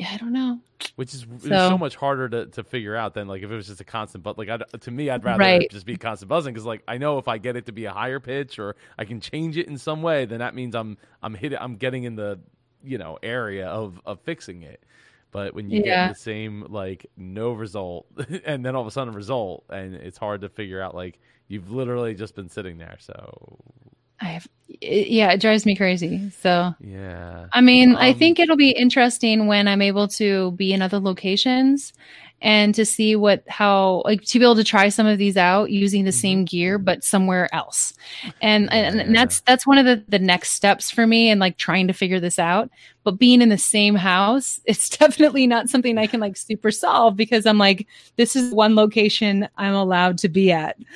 [0.00, 0.58] I don't know.
[0.96, 3.66] Which is So- so much harder to, to figure out than like if it was
[3.68, 5.70] just a constant but like I'd, to me I'd rather Right.
[5.70, 7.92] just be constant buzzing because like I know if I get it to be a
[7.92, 11.34] higher pitch or I can change it in some way then that means I'm I'm
[11.34, 12.40] hitting I'm getting in the
[12.84, 14.82] you know area of of fixing it
[15.30, 16.08] but when you Yeah.
[16.08, 18.06] get the same like no result
[18.44, 21.18] and then all of a sudden a result and it's hard to figure out like
[21.48, 23.58] you've literally just been sitting there so
[24.22, 26.30] I have, it- yeah, it drives me crazy.
[26.40, 30.72] So yeah I mean, I Um, think it'll be interesting when I'm able to be
[30.72, 31.92] in other locations
[32.42, 35.70] and to see what how like to be able to try some of these out
[35.70, 36.12] using the Mm-hmm.
[36.12, 37.94] same gear but somewhere else.
[38.40, 41.58] And and, and that's that's one of the the next steps for me and like
[41.58, 42.70] trying to figure this out.
[43.04, 47.16] But being in the same house, it's definitely not something I can like super solve
[47.16, 50.76] because I'm like this is one location I'm allowed to be at.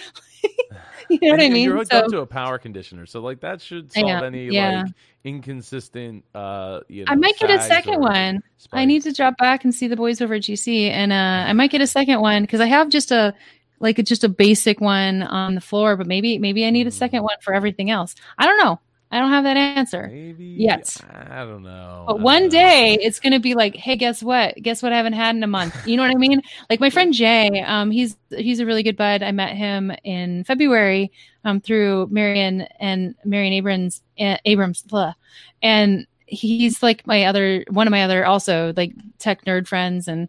[1.10, 1.64] you know what I mean?
[1.64, 4.82] You're hooked So- up to a power conditioner, so like that should solve any yeah.
[4.82, 4.92] like
[5.24, 6.24] inconsistent.
[6.34, 8.42] uh you know, I might get a second one.
[8.72, 11.52] I need to drop back and see the boys over at GC, and uh, I
[11.52, 13.34] might get a second one because I have just a
[13.78, 17.22] like just a basic one on the floor, but maybe maybe I need a second
[17.22, 18.14] one for everything else.
[18.38, 18.80] I don't know.
[19.10, 20.08] I don't have that answer.
[20.12, 21.00] Maybe Yes.
[21.10, 22.04] I don't know.
[22.08, 22.48] But don't one know.
[22.50, 24.56] day it's going to be like, hey, guess what?
[24.60, 24.92] Guess what?
[24.92, 25.86] I haven't had in a month.
[25.86, 26.42] You know what I mean?
[26.68, 29.22] Like my friend Jay, um, he's he's a really good bud.
[29.22, 31.12] I met him in February
[31.44, 35.14] um, through Marion and Marion Abrams, uh, Abrams, blah.
[35.62, 40.28] and he's like my other one of my other also like tech nerd friends and.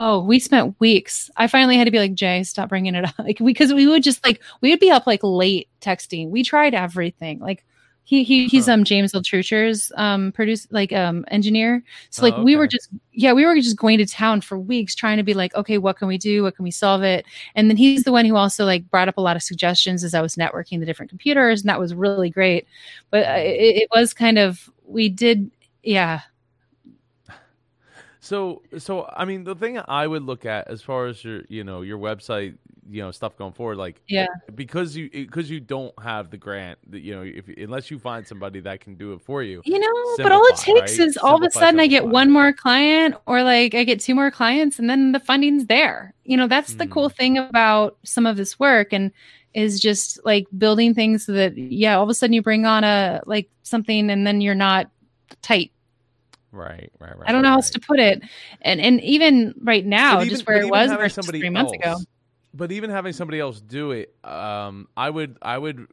[0.00, 1.28] Oh, we spent weeks.
[1.36, 3.14] I finally had to be like, Jay, stop bringing it up.
[3.18, 6.28] Like, because we would just like, we would be up like late texting.
[6.30, 7.40] We tried everything.
[7.40, 7.64] Like,
[8.08, 11.82] he, he he's um James Altucher's um produce like um engineer.
[12.08, 14.94] So like Oh, we were just yeah, we were just going to town for weeks
[14.94, 16.42] trying to be like, okay, what can we do?
[16.42, 17.26] What can we solve it?
[17.54, 20.14] And then he's the one who also like brought up a lot of suggestions as
[20.14, 22.66] I was networking the different computers, and that was really great.
[23.10, 25.50] But uh, it, it was kind of we did
[25.82, 26.22] yeah
[28.20, 31.62] So so I mean the thing I would look at as far as your you
[31.64, 32.56] know your website
[32.90, 34.26] you know stuff going forward like Yeah.
[34.54, 38.26] because you because you don't have the grant that you know if unless you find
[38.26, 41.06] somebody that can do it for you you know but all it takes right?
[41.08, 44.00] is all of a Simplify, sudden i get one more client or like i get
[44.00, 46.92] two more clients and then the funding's there you know that's the Hmm.
[46.92, 49.12] cool thing about some of this work and
[49.54, 52.84] is just like building things so that yeah all of a sudden you bring on
[52.84, 54.90] a like something and then you're not
[55.42, 55.72] tight
[56.52, 58.22] right right right i don't know how right, else to put it
[58.62, 61.90] and and even right now But even- just where it was versus three months ago
[61.90, 62.06] else-
[62.58, 65.86] But even having somebody else do it, um, I would, I would,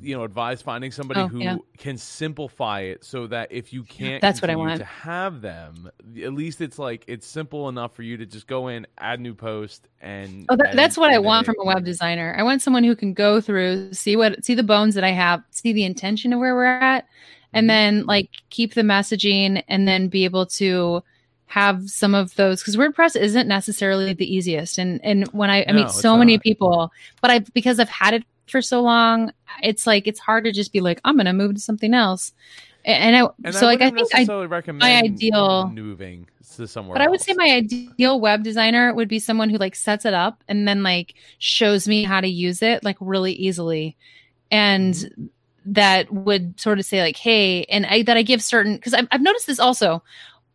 [0.00, 1.58] you know, advise finding somebody Oh, who yeah.
[1.76, 4.78] can simplify it so that if you can't, That's what I want.
[4.78, 5.90] to have them.
[6.24, 9.34] At least it's like it's simple enough for you to just go in, add new
[9.34, 12.34] post, and Oh, that, and- that's what I want it- from a web designer.
[12.38, 15.42] I want someone who can go through, see what, see the bones that I have,
[15.50, 17.06] see the intention of where we're at,
[17.52, 17.68] and Mhm.
[17.68, 21.04] then like keep the messaging, and then be able to
[21.52, 24.78] have some of those because WordPress isn't necessarily the easiest.
[24.78, 26.90] And and when I, I No, meet so many people,
[27.20, 29.32] but I because I've had it for so long,
[29.62, 32.32] it's like it's hard to just be like I'm going to move to something else.
[32.84, 36.26] And I And so like I think I recommend ideal- moving
[36.56, 36.94] to somewhere.
[36.96, 40.14] but I would say my ideal web designer would be someone who like sets it
[40.14, 43.96] up and then like shows me how to use it like really easily.
[44.50, 45.24] And Mm-hmm.
[45.66, 49.06] that would sort of say like, hey, and I that I give certain because I've,
[49.12, 50.02] I've noticed this also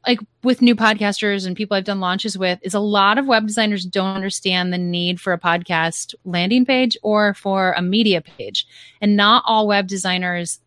[0.08, 3.46] like with new podcasters and people I've done launches with is a lot of web
[3.46, 8.66] designers don't understand the need for a podcast landing page or for a media page.
[9.02, 10.60] And not all web designers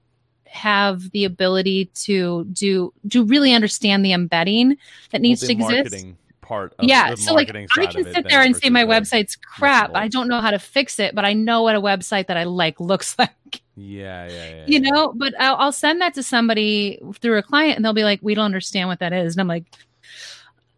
[0.46, 4.76] have the ability to do to really understand the embedding
[5.10, 6.18] that needs Well, to exist marketing
[6.50, 7.48] Part of yeah so like
[7.78, 10.98] i can sit there and say my website's crap i don't know how to fix
[10.98, 13.62] it but i know what a website that i like looks like.
[13.76, 14.64] Yeah, yeah, yeah.
[14.66, 14.90] you yeah.
[14.90, 18.18] know but I'll, I'll send that to somebody through a client and they'll be like
[18.20, 19.34] we don't understand what that is.
[19.34, 19.64] And i'm like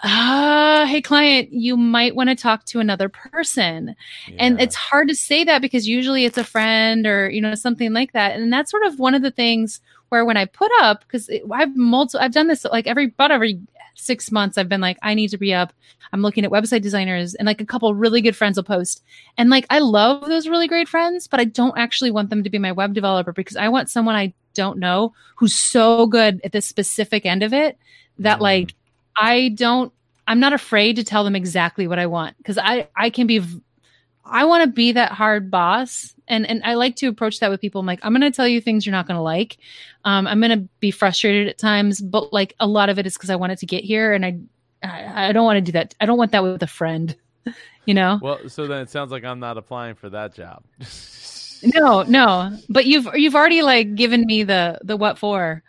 [0.02, 3.96] ah hey client you might want to talk to another person.
[4.38, 7.94] And it's hard to say that because usually it's a friend or you know something
[7.94, 8.38] like that.
[8.38, 11.74] And that's sort of one of the things where when i put up because i've
[11.74, 13.58] multi i've done this like every about every
[13.94, 15.72] six months i've been like i need to be up
[16.12, 19.02] i'm looking at website designers and like a couple really good friends will post
[19.38, 22.50] and like i love those really great friends but i don't actually want them to
[22.50, 26.52] be my web developer because i want someone i don't know who's so good at
[26.52, 27.78] this specific end of it
[28.18, 28.42] that Mhm.
[28.42, 28.74] like
[29.16, 29.92] i don't
[30.26, 33.38] i'm not afraid to tell them exactly what i want because i i can be
[33.38, 33.60] v-
[34.24, 36.14] I want to be that hard boss.
[36.28, 37.80] And, and I like to approach that with people.
[37.80, 39.58] I'm like, I'm going to tell you things you're not going to like.
[40.04, 43.14] Um, I'm going to be frustrated at times, but like a lot of it is
[43.14, 44.38] because I wanted to get here and I,
[44.82, 45.94] I, I don't want to do that.
[46.00, 47.14] I don't want that with a friend,
[47.84, 48.18] you know?
[48.22, 50.62] Well, so then it sounds like I'm not applying for that job.
[51.74, 55.62] no, no, but you've, you've already like given me the, the what for.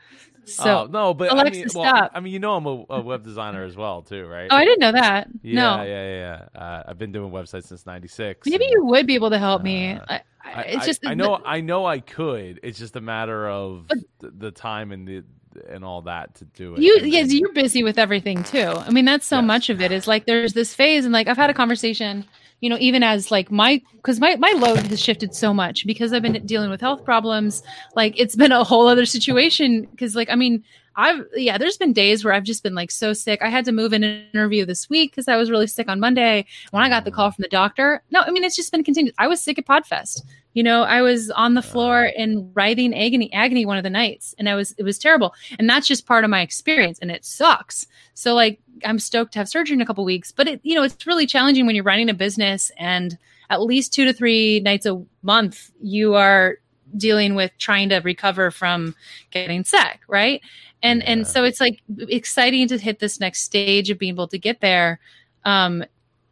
[0.46, 2.12] So oh, no, but Alexa, I mean, well, stop.
[2.14, 4.48] I mean, you know, I'm a, a web designer as well, too, right?
[4.52, 5.28] Oh, I didn't know that.
[5.42, 6.46] yeah, no, yeah, yeah.
[6.56, 6.62] yeah.
[6.62, 8.48] Uh, I've been doing websites since '96.
[8.48, 9.94] maybe you would be able to help me.
[9.94, 12.60] Uh, I, I, I, it's just I, know, I know, I could.
[12.64, 13.88] It's just a matter of
[14.20, 15.24] the, the time and the
[15.70, 16.82] and all that to do it.
[16.82, 19.46] you And- yes and- you're busy with everything too i mean that's so Yes.
[19.46, 22.26] much of it is like there's this phase and like i've had a conversation
[22.64, 26.14] you know even as like my because my my load has shifted so much because
[26.14, 27.62] i've been dealing with health problems.
[27.94, 30.64] Like it's been a whole other situation because like i mean
[30.96, 33.42] I've yeah, there's been days where I've just been like so sick.
[33.42, 36.00] I had to move in an interview this week because I was really sick on
[36.00, 36.46] Monday.
[36.72, 37.16] When I got the mm.
[37.16, 39.16] call from the doctor, no, I mean it's just been continued.
[39.18, 40.22] I was sick at Podfest.
[40.54, 42.22] You know, I was on the floor ah.
[42.22, 45.34] in writhing agony agony one of the nights, and I was it was terrible.
[45.58, 47.88] And that's just part of my experience, and it sucks.
[48.14, 50.84] So like I'm stoked to have surgery in a couple weeks, but it you know
[50.84, 53.18] it's really challenging when you're running a business and
[53.50, 56.58] at least two to three nights a month you are
[56.98, 58.96] dealing with trying to recover from
[59.32, 60.42] getting sick, right?
[60.84, 61.10] And Yeah.
[61.12, 64.62] and so it's like exciting to hit this next stage of being able to get
[64.62, 65.00] there.
[65.46, 65.84] Um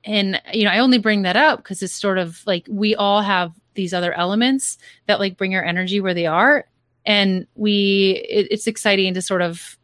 [0.04, 3.22] and you know, I only bring that up because it's sort of like we all
[3.22, 4.78] have these other elements
[5.08, 6.66] that like bring our energy where they are
[7.06, 9.78] and we it, it's exciting to sort of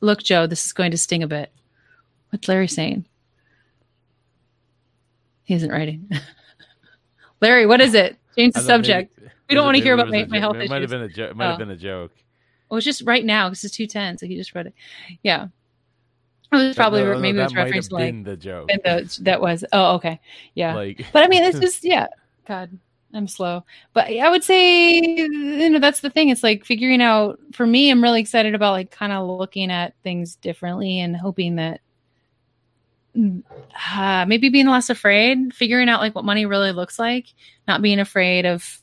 [0.00, 1.50] look joe this is going to sting a bit
[2.30, 3.04] what's larry saying
[5.44, 6.08] he isn't writing
[7.40, 9.18] larry what is it change the thought maybe- subject
[9.48, 11.08] we don't want to hear about my, my health It might have issues been a
[11.08, 11.30] joke.
[11.30, 11.58] It might have Oh.
[11.58, 12.12] been a joke.
[12.68, 14.74] Well, it's just right now because it's 210 so he just read it
[15.22, 15.48] yeah
[16.52, 18.68] it was probably No, no, no, maybe it was referenced like the joke.
[18.68, 20.20] the, that was oh okay
[20.54, 22.06] yeah Like, but I mean, it's just yeah.
[22.46, 22.70] God,
[23.12, 23.64] I'm slow.
[23.92, 26.28] But I would say you know that's the thing.
[26.28, 27.40] It's like figuring out.
[27.52, 31.56] For me, I'm really excited about like kind of looking at things differently and hoping
[31.56, 31.80] that
[33.16, 37.26] uh, maybe being less afraid, figuring out like what money really looks like,
[37.66, 38.80] not being afraid of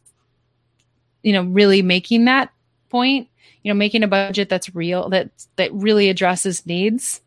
[1.22, 2.52] you know really making that
[2.90, 3.30] point.
[3.64, 7.22] You know, making a budget that's real that that really addresses needs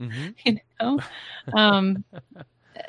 [0.00, 0.34] mhm.
[0.44, 1.00] you know?
[1.52, 2.04] Um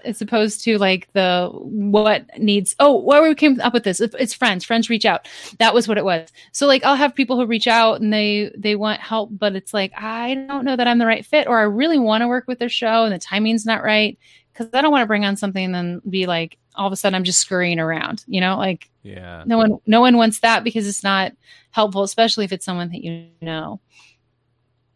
[0.03, 4.33] as opposed to like the what needs oh where we came up with this it's
[4.33, 5.27] friends friends reach out.
[5.59, 6.29] That was what it was.
[6.51, 9.73] So like i'll have people who reach out and they they want help but it's
[9.73, 12.45] like i don't know that i'm the right fit or i really want to work
[12.47, 14.17] with their show and the timing's not right
[14.51, 16.95] because i don't want to bring on something and then be like all of a
[16.95, 18.57] sudden i'm just scurrying around you know?
[18.57, 19.43] Like Yeah.
[19.45, 21.31] no one no one wants that because it's not
[21.69, 23.79] helpful especially if it's someone that you know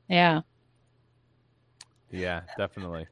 [0.09, 0.41] yeah
[2.11, 3.05] Yeah, definitely.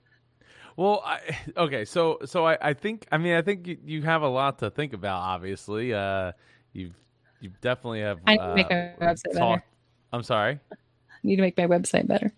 [0.75, 1.19] Well, I,
[1.55, 4.57] okay, so so I, I think I mean I think you, you have a lot
[4.59, 5.21] to think about.
[5.21, 6.31] Obviously, uh,
[6.73, 6.95] you've
[7.41, 8.19] you definitely have.
[8.25, 9.63] I need to uh, make my website better.
[10.13, 10.59] I'm sorry.
[10.71, 10.75] I
[11.23, 12.33] need to make my website better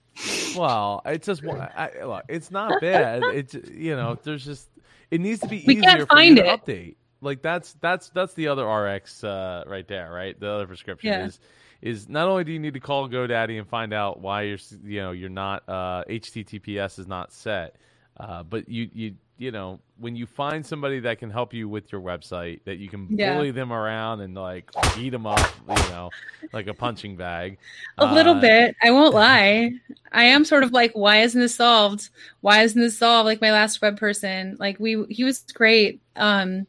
[0.58, 3.24] Well, it's just I, look, it's not bad.
[3.24, 4.68] It's you know, there's just
[5.12, 6.66] it needs to be We easier can't for find you to it.
[6.66, 6.96] update.
[7.22, 10.40] Like that's that's that's the other RX uh, right there, right?
[10.40, 11.26] The other prescription Yeah.
[11.26, 11.40] is
[11.82, 15.02] is not only do you need to call GoDaddy and find out why you're you
[15.02, 17.76] know you're not uh, HTTPS is not set,
[18.20, 21.92] uh, but you you you know when you find somebody that can help you with
[21.92, 23.34] your website that you can Yeah.
[23.34, 26.14] bully them around and like beat them up, you know,
[26.54, 27.58] like a punching bag.
[27.98, 28.76] A little uh, bit.
[28.82, 29.72] I won't lie.
[30.12, 32.10] I am sort of like, why isn't this solved?
[32.42, 33.26] Why isn't this solved?
[33.26, 36.02] Like my last web person, like we, he was great.
[36.16, 36.66] Um,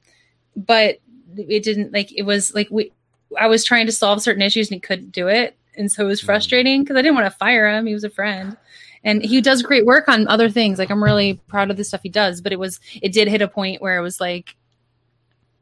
[0.57, 0.99] but
[1.37, 2.93] it didn't like, it was like, we,
[3.39, 5.57] I was trying to solve certain issues and he couldn't do it.
[5.77, 6.27] And so it was Hmm.
[6.27, 7.87] frustrating because I didn't want to fire him.
[7.87, 8.57] He was a friend
[9.05, 10.79] and he does great work on other things.
[10.79, 13.43] Like I'm really proud of the stuff he does, but it was, it did hit
[13.43, 14.57] a point where it was like,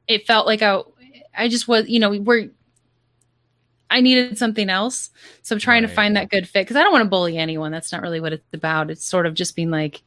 [0.06, 0.80] it felt like I,
[1.36, 2.50] I just was, you know, we're,
[3.90, 5.10] I needed something else.
[5.42, 5.88] So I'm trying Right.
[5.90, 7.72] to find that good fit because I don't want to bully anyone.
[7.72, 8.90] That's not really what it's about.
[8.90, 10.02] It's sort of just being like,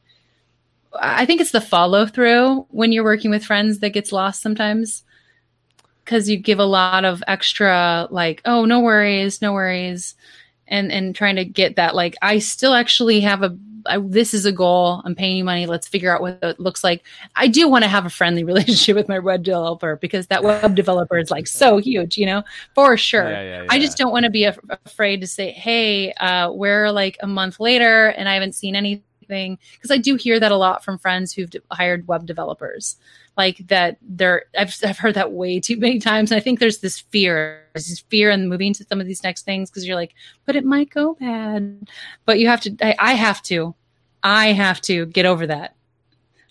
[1.00, 5.04] I think it's the follow through when you're working with friends that gets lost sometimes
[6.04, 10.14] because you give a lot of extra, like, oh, no worries, no worries.
[10.66, 14.46] And, and trying to get that, like, I still actually have a, I, this is
[14.46, 15.02] a goal.
[15.04, 15.66] I'm paying you money.
[15.66, 17.02] Let's figure out what it looks like.
[17.36, 20.74] I do want to have a friendly relationship with my web developer because that web
[20.74, 22.42] developer is like so huge, you know,
[22.74, 23.30] for sure.
[23.30, 26.90] Yeah, yeah, I just don't want to be af- afraid to say, "Hey, uh, we're
[26.92, 30.56] like a month later, and I haven't seen anything." Because I do hear that a
[30.56, 32.96] lot from friends who've de- hired web developers,
[33.36, 33.98] like that.
[34.02, 37.64] They're I've I've heard that way too many times, and I think there's this fear,
[37.74, 40.14] there's this fear in moving to some of these next things because you're like,
[40.44, 41.88] "But it might go bad."
[42.24, 42.76] But you have to.
[42.80, 43.74] I, I have to.
[44.22, 45.74] I have to get over that.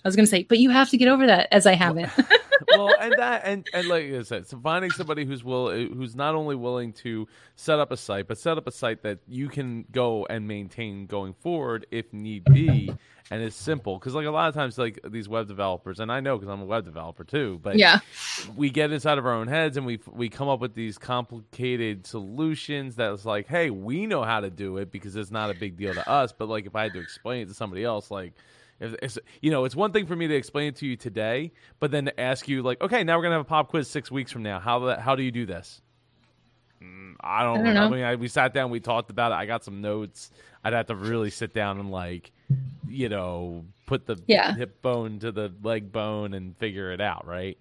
[0.04, 2.12] I was going to say, but you have to get over that, as I haven't.
[2.78, 6.36] Well, and that, and, and like I said, so finding somebody who's will who's not
[6.36, 9.86] only willing to set up a site, but set up a site that you can
[9.92, 12.94] go and maintain going forward if need be,
[13.30, 13.98] and it's simple.
[13.98, 16.62] Because like a lot of times, like these web developers, and I know because I'm
[16.62, 18.00] a web developer too, but yeah,
[18.56, 22.06] we get inside of our own heads and we we come up with these complicated
[22.06, 25.78] solutions that's like, hey, we know how to do it because it's not a big
[25.78, 28.34] deal to us, but like if I had to explain it to somebody else, like
[28.82, 31.92] it's, you know, it's one thing for me to explain it to you today, but
[31.92, 34.32] then to ask you, like, okay, now we're gonna have a pop quiz six weeks
[34.32, 34.60] from now.
[34.60, 35.82] How how do you do this?
[36.82, 37.86] Mm, I don't, I don't know.
[37.86, 39.36] I mean, I, we sat down, we talked about it.
[39.36, 40.32] I got some notes.
[40.64, 42.32] I'd have to really sit down and like,
[42.88, 44.54] you know, put the yeah.
[44.56, 47.58] hip bone to the leg bone and figure it out, right?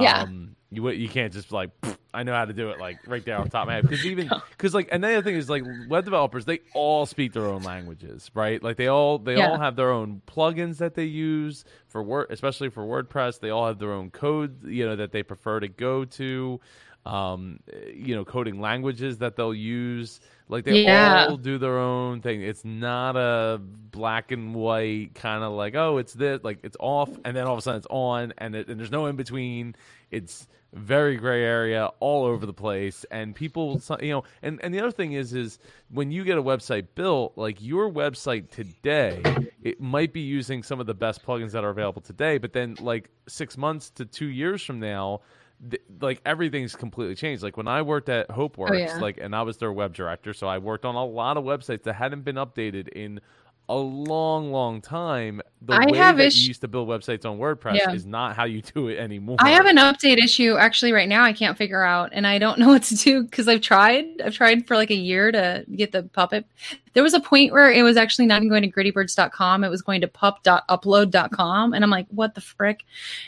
[0.00, 0.22] Yeah.
[0.22, 1.70] Um, you you can't just like
[2.12, 3.82] I know how to do it like right there off the top of my head.
[3.88, 7.62] Because even because like another thing is like web developers they all speak their own
[7.62, 8.62] languages right?
[8.62, 9.50] Like they all they yeah.
[9.50, 13.40] all have their own plugins that they use for word especially for WordPress.
[13.40, 16.60] They all have their own code you know that they prefer to go to
[17.06, 17.60] um,
[17.94, 21.26] you know coding languages that they'll use like they yeah.
[21.28, 22.42] all do their own thing.
[22.42, 27.10] It's not a black and white kind of like, oh, it's this, like it's off,
[27.24, 29.74] and then all of a sudden it's on, and, it, and there's no in between.
[30.10, 34.78] It's very gray area all over the place, and people, you know, and and the
[34.78, 35.58] other thing is, is
[35.90, 39.22] when you get a website built, like your website today,
[39.62, 42.76] it might be using some of the best plugins that are available today, but then
[42.80, 45.22] like six months to two years from now
[45.70, 47.42] th- like everything's completely changed.
[47.42, 48.98] Like when I worked at HopeWorks, oh, yeah.
[48.98, 51.82] like and I was their web director, so I worked on a lot of websites
[51.84, 53.20] that hadn't been updated in
[53.68, 55.42] a long, long time.
[55.62, 57.92] The I way that you used to build websites on WordPress yeah.
[57.92, 59.36] is not how you do it anymore.
[59.40, 61.24] I have an update issue actually right now.
[61.24, 64.20] I can't figure out, and I don't know what to do because I've tried.
[64.24, 66.46] I've tried for like a year to get the puppet.
[66.92, 69.64] There was a point where it was actually not even going to grittybirds.com.
[69.64, 71.72] It was going to pup.upload.com.
[71.74, 72.84] And I'm like, what the frick?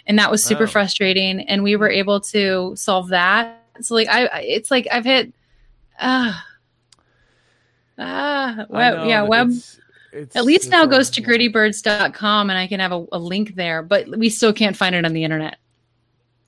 [0.07, 0.69] And that was super oh.
[0.69, 1.41] frustrating.
[1.41, 3.65] And we were able to solve that.
[3.81, 5.33] So like I it's like I've hit
[5.99, 6.33] uh
[7.99, 9.51] Ah, web, yeah, web.
[10.13, 13.83] It's, At least now goes to grittybirds.com and I can have a, a, link there,
[13.83, 15.59] but we still can't find it on the internet.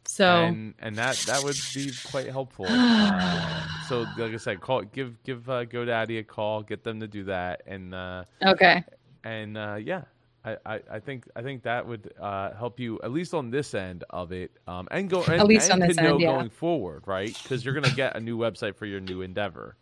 [0.07, 2.67] So and, and that that would be quite helpful.
[2.69, 7.07] uh, so like I said, call give give uh, GoDaddy a call, get them to
[7.07, 8.83] do that, and uh, okay,
[9.23, 10.03] and uh, yeah,
[10.45, 13.73] I, I, I, think I think that would uh, help you at least on this
[13.73, 16.33] end of it, um, and go and, at least and on this end, yeah.
[16.33, 17.37] going forward, right?
[17.43, 19.77] Because you're gonna get a new website for your new endeavor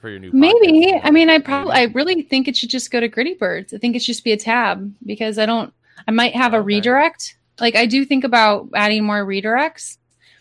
[0.00, 0.92] for your new maybe.
[0.92, 1.00] podcast.
[1.04, 3.74] i mean i probably i really think it should just go to gritty birds.
[3.74, 5.72] I think it should just be a tab because i don't
[6.06, 6.60] i might have okay.
[6.60, 7.36] a redirect.
[7.60, 9.98] Like i do think about adding more redirects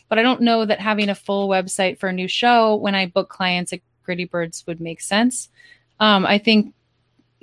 [0.09, 3.05] but i don't know that having a full website for a new show when i
[3.05, 5.49] book clients at gritty birds would make sense.
[5.99, 6.73] Um, i think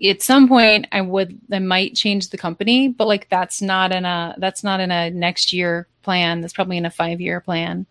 [0.02, 4.04] at some point i would i might change the company but like that's not in
[4.04, 6.40] a that's not in a next year plan.
[6.40, 7.86] That's probably in a five year plan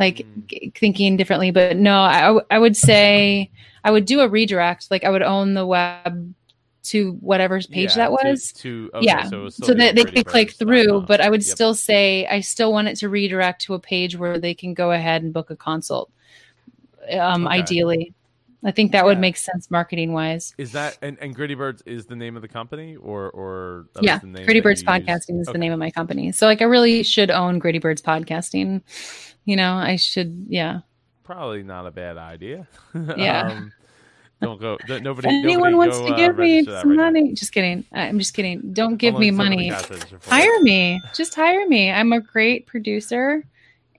[0.00, 0.74] like mm.
[0.74, 1.50] thinking differently.
[1.50, 3.50] But no, I, I would say
[3.84, 4.90] I would do a redirect.
[4.90, 6.34] Like I would own the web
[6.82, 8.52] to whatever page yeah, that was.
[8.52, 11.02] To, to okay, yeah, so, so that they could click through.
[11.02, 11.54] But I would yep.
[11.54, 14.90] still say I still want it to redirect to a page where they can go
[14.90, 16.10] ahead and book a consult.
[17.12, 17.56] Um, okay.
[17.56, 18.14] ideally.
[18.62, 19.04] I think that yeah.
[19.04, 20.54] would make sense marketing wise.
[20.58, 24.18] Is that and, and Gritty Birds is the name of the company or or yeah,
[24.18, 25.42] Gritty Birds Podcasting use?
[25.42, 25.52] is okay.
[25.52, 26.30] the name of my company.
[26.32, 28.82] So like I really should own Gritty Birds Podcasting.
[29.44, 30.80] You know, I should yeah.
[31.24, 32.68] Probably not a bad idea.
[33.16, 33.48] Yeah.
[33.50, 33.72] um,
[34.42, 34.78] don't go.
[34.88, 35.28] Nobody.
[35.28, 37.84] If anyone nobody wants go, to uh, give me some right money, just kidding.
[37.92, 38.72] I'm just kidding.
[38.72, 39.68] Don't give me money.
[40.26, 40.98] Hire me.
[41.14, 41.90] Just hire me.
[41.90, 43.44] I'm a great producer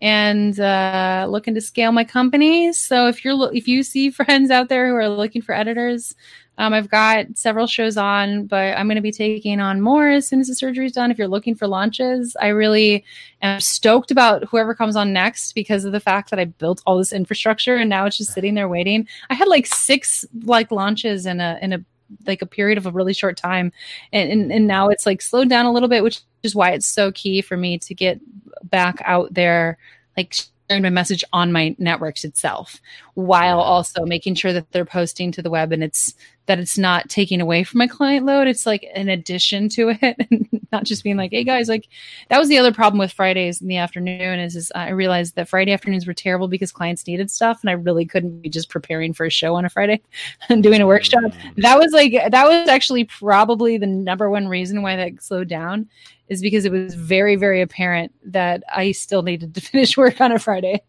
[0.02, 2.74] and uh, looking to scale my company.
[2.74, 6.16] So if you're if you see friends out there who are looking for editors,
[6.58, 10.28] um, I've got several shows on, but I'm going to be taking on more as
[10.28, 11.10] soon as the surgery is done.
[11.10, 13.04] If you're looking for launches, I really
[13.42, 16.98] am stoked about whoever comes on next because of the fact that I built all
[16.98, 19.08] this infrastructure and now it's just sitting there waiting.
[19.30, 21.84] I had like six like launches in a in a
[22.26, 23.72] like a period of a really short time.
[24.12, 26.88] And, and, and now it's like slowed down a little bit which is why it's
[26.88, 28.20] so key for me to get
[28.64, 29.78] back out there
[30.18, 30.36] like
[30.80, 32.80] my message on my networks itself
[33.16, 36.14] while also making sure that they're posting to the web and it's
[36.46, 38.48] that it's not taking away from my client load.
[38.48, 41.88] It's like an addition to it and not just being like hey guys like
[42.30, 45.50] that was the other problem with fridays in the afternoon is, is i realized that
[45.50, 49.14] friday afternoons were terrible because clients needed stuff and i really couldn't be just preparing
[49.14, 50.02] for a show on a friday
[50.50, 51.22] and doing a workshop.
[51.22, 51.56] Mm.
[51.58, 55.88] that was like that was actually probably the number one reason why that slowed down
[56.32, 60.32] is because it was very, very apparent that I still needed to finish work on
[60.32, 60.82] a Friday.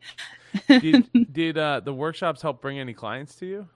[0.69, 3.69] did did uh, the workshops help bring any clients to you?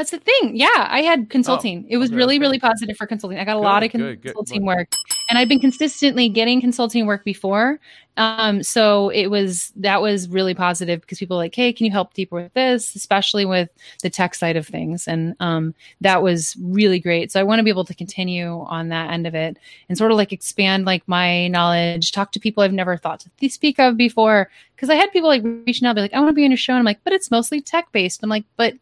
[0.00, 0.56] That's the thing.
[0.56, 1.84] Yeah, I had consulting.
[1.90, 2.40] it was okay, really, okay.
[2.40, 3.38] really positive for consulting.
[3.38, 4.28] I got a lot of Good, good, good.
[4.28, 4.88] consulting work,
[5.28, 7.78] and I've been consistently getting consulting work before.
[8.16, 11.92] Um, so it was that was really positive because people were like, "Hey, can you
[11.92, 13.68] help deeper with this?" Especially with
[14.02, 17.30] the tech side of things, and um, that was really great.
[17.30, 19.58] So I want to be able to continue on that end of it
[19.90, 23.50] and sort of like expand like my knowledge, talk to people I've never thought to
[23.50, 24.48] speak of before.
[24.76, 26.56] Because I had people like reaching out, be like, "I want to be on your
[26.56, 28.76] show," and I'm like, "But it's mostly tech based." I'm like, "But."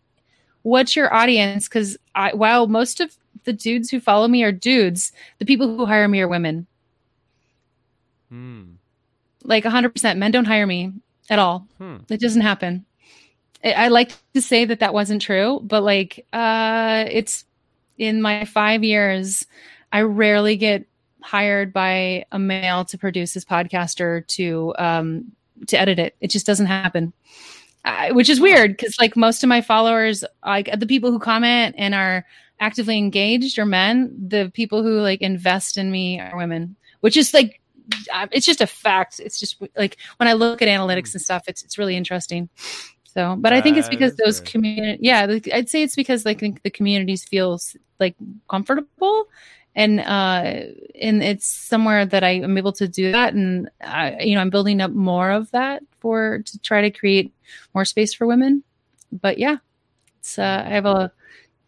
[0.62, 1.68] What's your audience?
[1.68, 5.86] Because i while most of the dudes who follow me are dudes the people who
[5.86, 6.66] hire me are women.
[8.28, 8.72] Hmm.
[9.42, 10.92] like 100% men don't hire me
[11.30, 11.66] at all.
[11.78, 11.96] Hmm.
[12.10, 12.84] it doesn't happen.
[13.64, 17.44] I, I like to say that that wasn't true but like uh it's
[17.96, 19.44] in my five years
[19.92, 20.86] i rarely get
[21.22, 25.32] hired by a male to produce his podcast or to um
[25.66, 26.14] to edit it.
[26.20, 27.12] It just doesn't happen
[27.84, 31.74] I, which is weird because like most of my followers like the people who comment
[31.78, 32.26] and are
[32.60, 34.14] actively engaged are men.
[34.28, 37.60] The people who like invest in me are women which is like
[38.32, 39.18] it's just a fact.
[39.18, 42.48] It's just like when i look at analytics and stuff it's it's really interesting.
[43.04, 46.62] So but i think it's because those community yeah i'd say it's because like think
[46.62, 48.14] the communities feels like
[48.48, 49.26] comfortable
[49.78, 50.66] and uh
[51.00, 54.50] and it's somewhere that i am able to do that and I, you know i'm
[54.50, 57.32] building up more of that for to try to create
[57.74, 58.62] more space for women
[59.12, 59.56] but yeah
[60.18, 61.10] it's uh i have a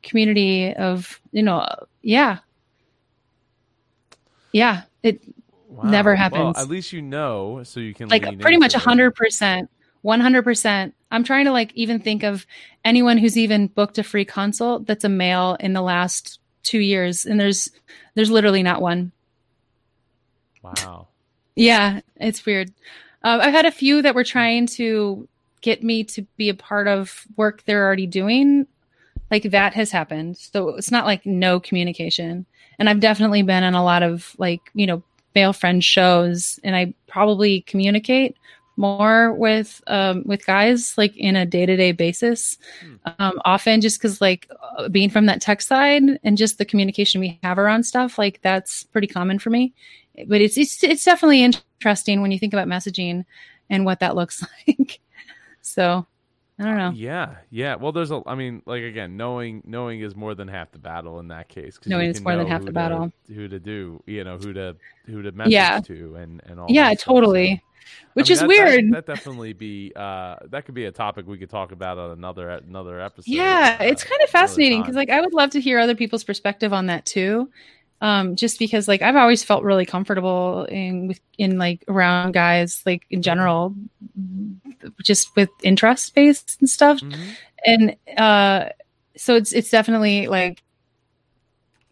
[0.02, 1.66] community of you know
[2.02, 2.38] yeah
[4.52, 5.22] yeah it
[5.70, 5.88] Wow.
[5.88, 6.58] Never Well, happens.
[6.58, 8.80] at least you know, so you can like pretty much it.
[8.80, 9.68] 100%
[10.04, 12.44] 100% i'm trying to like even think of
[12.84, 17.24] anyone who's even booked a free consult that's a male in the last two years
[17.24, 17.70] and there's
[18.14, 19.12] there's literally not one.
[20.62, 21.08] Wow.
[21.56, 22.70] yeah it's weird.
[23.24, 25.28] Uh, i've had a few that were trying to
[25.62, 28.66] get me to be a part of work they're already doing.
[29.30, 30.38] Like that has happened.
[30.38, 32.46] So it's not like no communication.
[32.78, 35.02] And i've definitely been on a lot of like you know
[35.34, 38.36] male friend shows and i probably communicate
[38.80, 42.58] more with um, with guys like in a day-to-day basis
[43.18, 44.48] um, often just because like
[44.90, 48.82] being from that tech side and just the communication we have around stuff like that's
[48.84, 49.72] pretty common for me
[50.26, 53.24] but it's it's, it's definitely interesting when you think about messaging
[53.68, 54.98] and what that looks like
[55.60, 56.04] so
[56.58, 57.74] i don't know Yeah, yeah.
[57.76, 58.20] Well, there's a.
[58.26, 61.78] I mean, like again, knowing knowing is more than half the battle in that case.
[61.86, 63.10] Knowing is more than half the to- battle.
[63.34, 64.02] Who to do?
[64.06, 64.76] You know who to
[65.06, 65.80] who to message Yeah.
[65.80, 66.66] to and and all.
[66.68, 67.62] yeah totally.
[68.14, 68.84] Which I mean, is that- weird.
[68.92, 72.10] That, that definitely be uh that could be a topic we could talk about on
[72.10, 73.30] another another episode.
[73.32, 76.24] yeah uh, it's kind of fascinating because like i would love to hear other people's
[76.24, 77.50] perspective on that too
[78.00, 82.82] um just because like i've always felt really comfortable in with in like around guys
[82.86, 83.74] like in general
[85.02, 87.00] just with interest based and stuff.
[87.00, 87.18] Mhm.
[87.66, 88.68] and uh
[89.16, 90.62] so it's it's definitely like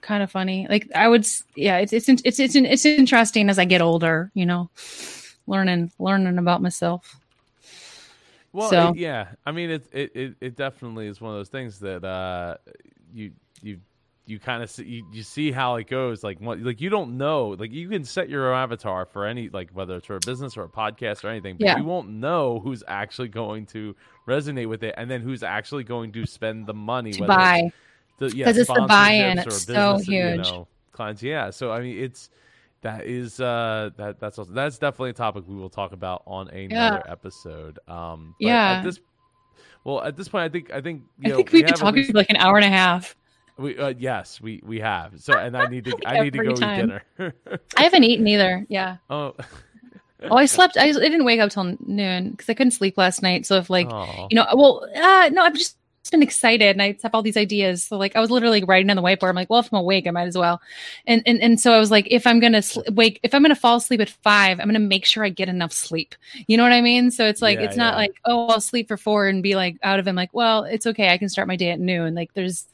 [0.00, 0.66] kind of funny.
[0.70, 4.46] Like i would yeah it's it's it's it's, it's interesting as i get older you
[4.46, 4.70] know
[5.48, 7.16] learning learning about myself
[8.52, 9.28] Well, So- it- yeah.
[9.44, 12.56] I mean, it, it it it definitely is one of those things that uh
[13.12, 13.80] you you
[14.26, 16.22] you kind of see you, you see how it goes.
[16.24, 17.56] Like what like you don't know.
[17.58, 20.64] Like you can set your avatar for any like whether it's for a business or
[20.64, 21.78] a podcast or anything, but Yeah.
[21.78, 23.94] you won't know who's actually going to
[24.26, 27.36] resonate with it, and then who's actually going to spend the money to whether it's
[27.38, 27.72] buy
[28.18, 30.38] the, yeah, it's the buy-in, it's so business, You huge.
[30.50, 31.50] know, clients, yeah.
[31.50, 32.28] So I mean, it's
[32.82, 36.48] that is uh that that's also that's definitely a topic we will talk about on
[36.48, 37.78] another episode.
[37.88, 38.70] Um, but Yeah.
[38.78, 39.00] At this,
[39.84, 41.96] well, at this point, I think I think you i know, think we've been talking
[41.96, 43.16] least- for like an hour and a half
[43.56, 45.20] we, uh, yes, we we have.
[45.20, 46.78] So and I need to I need to go time.
[46.78, 47.34] eat dinner.
[47.76, 49.34] i haven't eaten either yeah oh,
[50.22, 53.22] oh i slept i, I didn't wake up till noon because i couldn't sleep last
[53.22, 54.28] night so if like Aw.
[54.30, 55.76] you know well uh no I'm just
[56.10, 57.84] been excited and i have all these ideas.
[57.84, 59.28] So like i was literally writing on the whiteboard.
[59.30, 60.60] I'm like well if i'm awake i might as well.
[61.06, 63.54] And and, and so i was like if i'm gonna sl- wake if i'm gonna
[63.56, 66.14] fall asleep at five i'm gonna make sure i get enough sleep.
[66.46, 67.10] You know what i mean?
[67.10, 69.76] So it's like Yeah, it's not like oh i'll sleep for four and be like
[69.82, 70.10] out of it.
[70.10, 71.10] I'm like well it's okay.
[71.10, 72.14] I can start my day at noon.
[72.14, 72.66] Like there's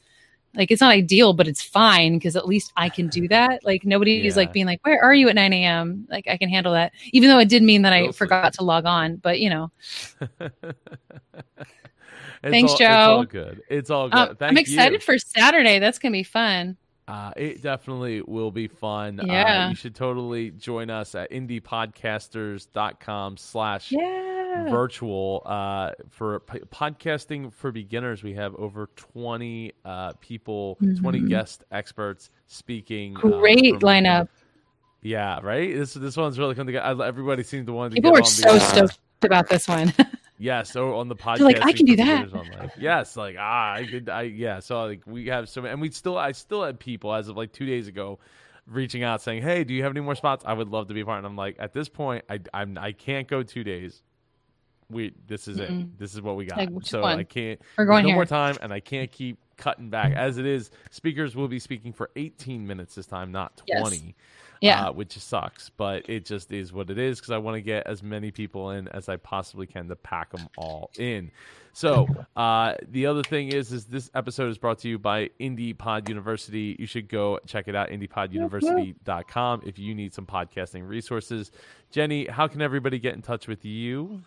[0.57, 3.63] like it's not ideal but it's fine because at least i can do that.
[3.65, 4.41] Like nobody is Yeah.
[4.41, 6.93] like being like where are you at 9 a.m like i can handle that.
[7.11, 9.71] Even though it did mean that i forgot to log on but you know
[12.45, 12.85] It's Thanks, all, Joe.
[12.85, 13.61] It's all good.
[13.69, 14.17] It's all good.
[14.29, 14.99] um, Thank i'm excited you.
[14.99, 16.77] for saturday that's gonna be fun
[17.07, 19.19] Uh, it definitely will be fun.
[19.19, 19.69] Uh, Yeah.
[19.69, 27.71] you should totally join us at indiepodcasters.com slash yeah virtual uh, for p- podcasting for
[27.73, 28.23] beginners.
[28.23, 31.27] We have over 20 uh, people, 20 Mhm.
[31.29, 33.17] guest experts speaking.
[33.17, 34.29] uh, great lineup
[35.01, 35.75] Yeah, right?
[35.75, 37.03] This this one's really come together.
[37.03, 39.67] I- Everybody seems to want to people get were on so uh, stoked about this
[39.67, 39.93] one
[40.37, 42.33] Yeah, so on the podcast, like, I can do that.
[42.33, 44.59] Like, yes, like ah, I could, I yeah.
[44.59, 47.53] So like we have so, and we still, I still had people as of like
[47.53, 48.19] two days ago,
[48.67, 50.43] reaching out saying, "Hey, do you have any more spots?
[50.45, 52.77] I would love to be a part." And I'm like, at this point, I I'm
[52.77, 54.03] I can't go two days.
[54.89, 55.99] We this is mm it.
[55.99, 56.57] This is what we got.
[56.57, 57.19] Like, so one?
[57.19, 57.61] I can't.
[57.77, 58.15] We're going no here.
[58.15, 60.13] more time, and I can't keep cutting back.
[60.13, 63.95] As it is, speakers will be speaking for 18 minutes this time, not 20.
[63.95, 64.13] Yes.
[64.65, 67.61] Yeah, uh, which sucks, but it just is what it is because I want to
[67.61, 71.31] get as many people in as I possibly can to pack them all in.
[71.73, 75.77] So uh, the other thing is, is this episode is brought to you by Indie
[75.77, 76.75] Pod University.
[76.79, 81.51] You should go check it out, indiepoduniversity.com, if you need some podcasting resources.
[81.93, 84.21] Jeni, how can everybody get in touch with you?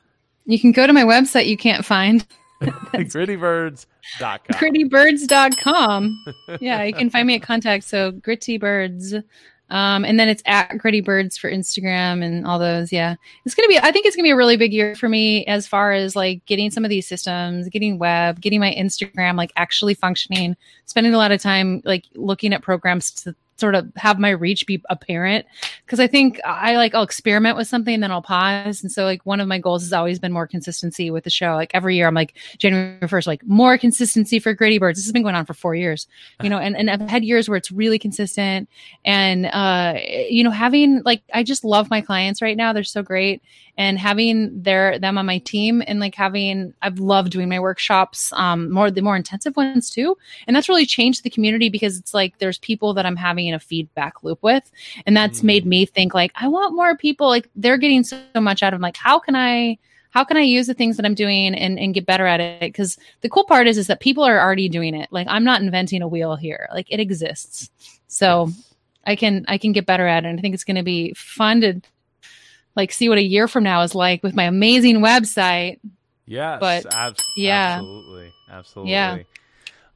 [0.45, 1.47] You can go to my website.
[1.47, 2.27] You can't find.
[2.63, 4.57] grittybirds.com.
[4.57, 6.25] Grittybirds.com.
[6.61, 7.85] yeah, you can find me at contact.
[7.85, 9.23] So grittybirds
[9.71, 12.93] um, and then it's at Gritty Birds for Instagram and all those.
[12.93, 13.79] Yeah, it's gonna be.
[13.79, 16.45] I think it's gonna be a really big year for me as far as like
[16.47, 20.57] getting some of these systems, getting web, getting my Instagram like actually functioning.
[20.87, 24.67] Spending a lot of time like looking at programs to sort of have my reach
[24.67, 25.47] be apparent
[25.85, 28.83] because I think I like I'll experiment with something and then I'll pause.
[28.83, 31.55] And so like one of my goals has always been more consistency with the show.
[31.55, 34.99] Like every year I'm like January 1st, like more consistency for Gritty Birds.
[34.99, 36.07] This has been going on for four years,
[36.43, 38.69] you know, and, and I've had years where it's really consistent
[39.05, 39.95] and uh
[40.29, 42.73] you know, having like I just love my clients right now.
[42.73, 43.43] They're so great
[43.79, 48.31] and having their them on my team and like having I've loved doing my workshops
[48.35, 52.13] um more the more intensive ones too and that's really changed the community because it's
[52.13, 54.71] like there's people that I'm having a feedback loop with
[55.07, 55.45] and that's mm.
[55.45, 58.79] made me think like I want more people like they're getting so, much out of
[58.79, 58.83] them.
[58.83, 59.79] like how can I
[60.11, 62.61] how can I use the things that I'm doing and, and get better at it?
[62.61, 65.09] Because the cool part is is that people are already doing it.
[65.11, 66.67] Like I'm not inventing a wheel here.
[66.73, 67.71] Like it exists.
[68.09, 68.51] So.
[69.07, 70.29] I can I can get better at it.
[70.29, 71.81] And I think it's going to be fun to
[72.79, 75.81] like see what a year from now is like with my amazing website.
[76.25, 78.93] Yes, but ab- yeah, absolutely, absolutely.
[78.93, 79.19] Yeah.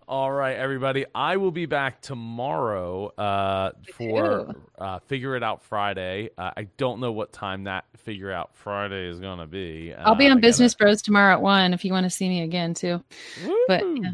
[0.09, 1.07] All right, everybody.
[1.15, 6.31] I will be back tomorrow uh, for uh, Figure It Out Friday.
[6.37, 9.95] Uh, I don't know what time that Figure Out Friday is going to be.
[9.95, 10.91] I'll be uh, on Business gotta...
[10.91, 13.03] Bros tomorrow at one if you want to see me again too.
[13.47, 13.65] Woo!
[13.69, 14.11] But yeah.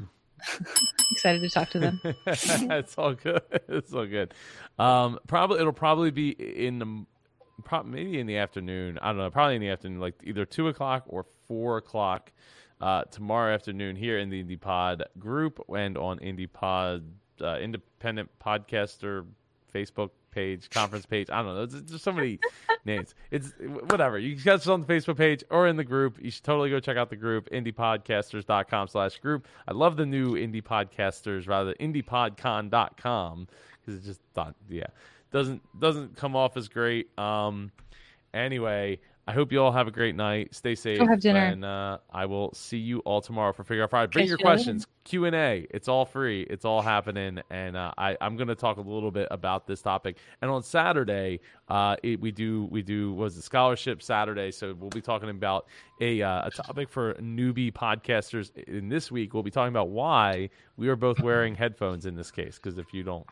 [1.12, 2.00] excited to talk to them.
[2.26, 3.42] it's all good.
[3.68, 4.34] It's all good.
[4.78, 7.04] Um, probably it'll probably be in the
[7.64, 8.98] probably maybe in the afternoon.
[9.00, 9.30] I don't know.
[9.30, 12.32] Probably in the afternoon, like either two o'clock or four o'clock
[12.80, 17.04] uh, tomorrow afternoon here in the Indie Pod group and on Indie Pod
[17.40, 19.24] uh, Independent Podcaster
[19.74, 21.28] Facebook page, conference page.
[21.30, 21.66] I don't know.
[21.66, 22.38] There's, there's so many
[22.84, 23.14] names.
[23.30, 23.52] It's
[23.88, 24.18] whatever.
[24.18, 26.18] You catch us on the Facebook page or in the group.
[26.20, 29.46] You should totally go check out the group, indiepodcasters.com slash group.
[29.66, 33.48] I love the new indie podcasters, rather, indiepodcon.com
[33.80, 34.86] because it just thought, yeah
[35.32, 37.16] doesn't doesn't come off as great.
[37.18, 37.70] Um,
[38.32, 40.54] anyway, I hope you all have a great night.
[40.54, 40.98] Stay safe.
[40.98, 41.40] Go have dinner.
[41.40, 44.10] And uh, I will see you all tomorrow for Figure Out Friday.
[44.10, 44.86] Bring your questions.
[45.04, 45.66] Q and A.
[45.68, 46.46] It's all free.
[46.48, 47.38] It's all happening.
[47.50, 50.16] And uh, I, I'm going to talk a little bit about this topic.
[50.40, 54.50] And on Saturday, uh, it, we do we do was the scholarship Saturday.
[54.50, 55.66] So we'll be talking about
[56.00, 58.56] a uh, a topic for newbie podcasters.
[58.66, 60.48] In this week, we'll be talking about why
[60.78, 62.56] we are both wearing headphones in this case.
[62.56, 63.26] Because if you don't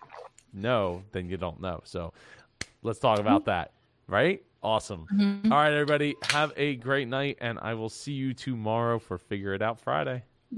[0.56, 1.80] know, then you don't know.
[1.84, 2.12] So
[2.82, 3.50] let's talk about mm-hmm.
[3.50, 3.72] that.
[4.08, 4.42] Right?
[4.62, 5.06] Awesome.
[5.12, 5.52] Mm-hmm.
[5.52, 6.16] All right, everybody.
[6.30, 10.24] Have a great night, and I will see you tomorrow for Figure It Out Friday.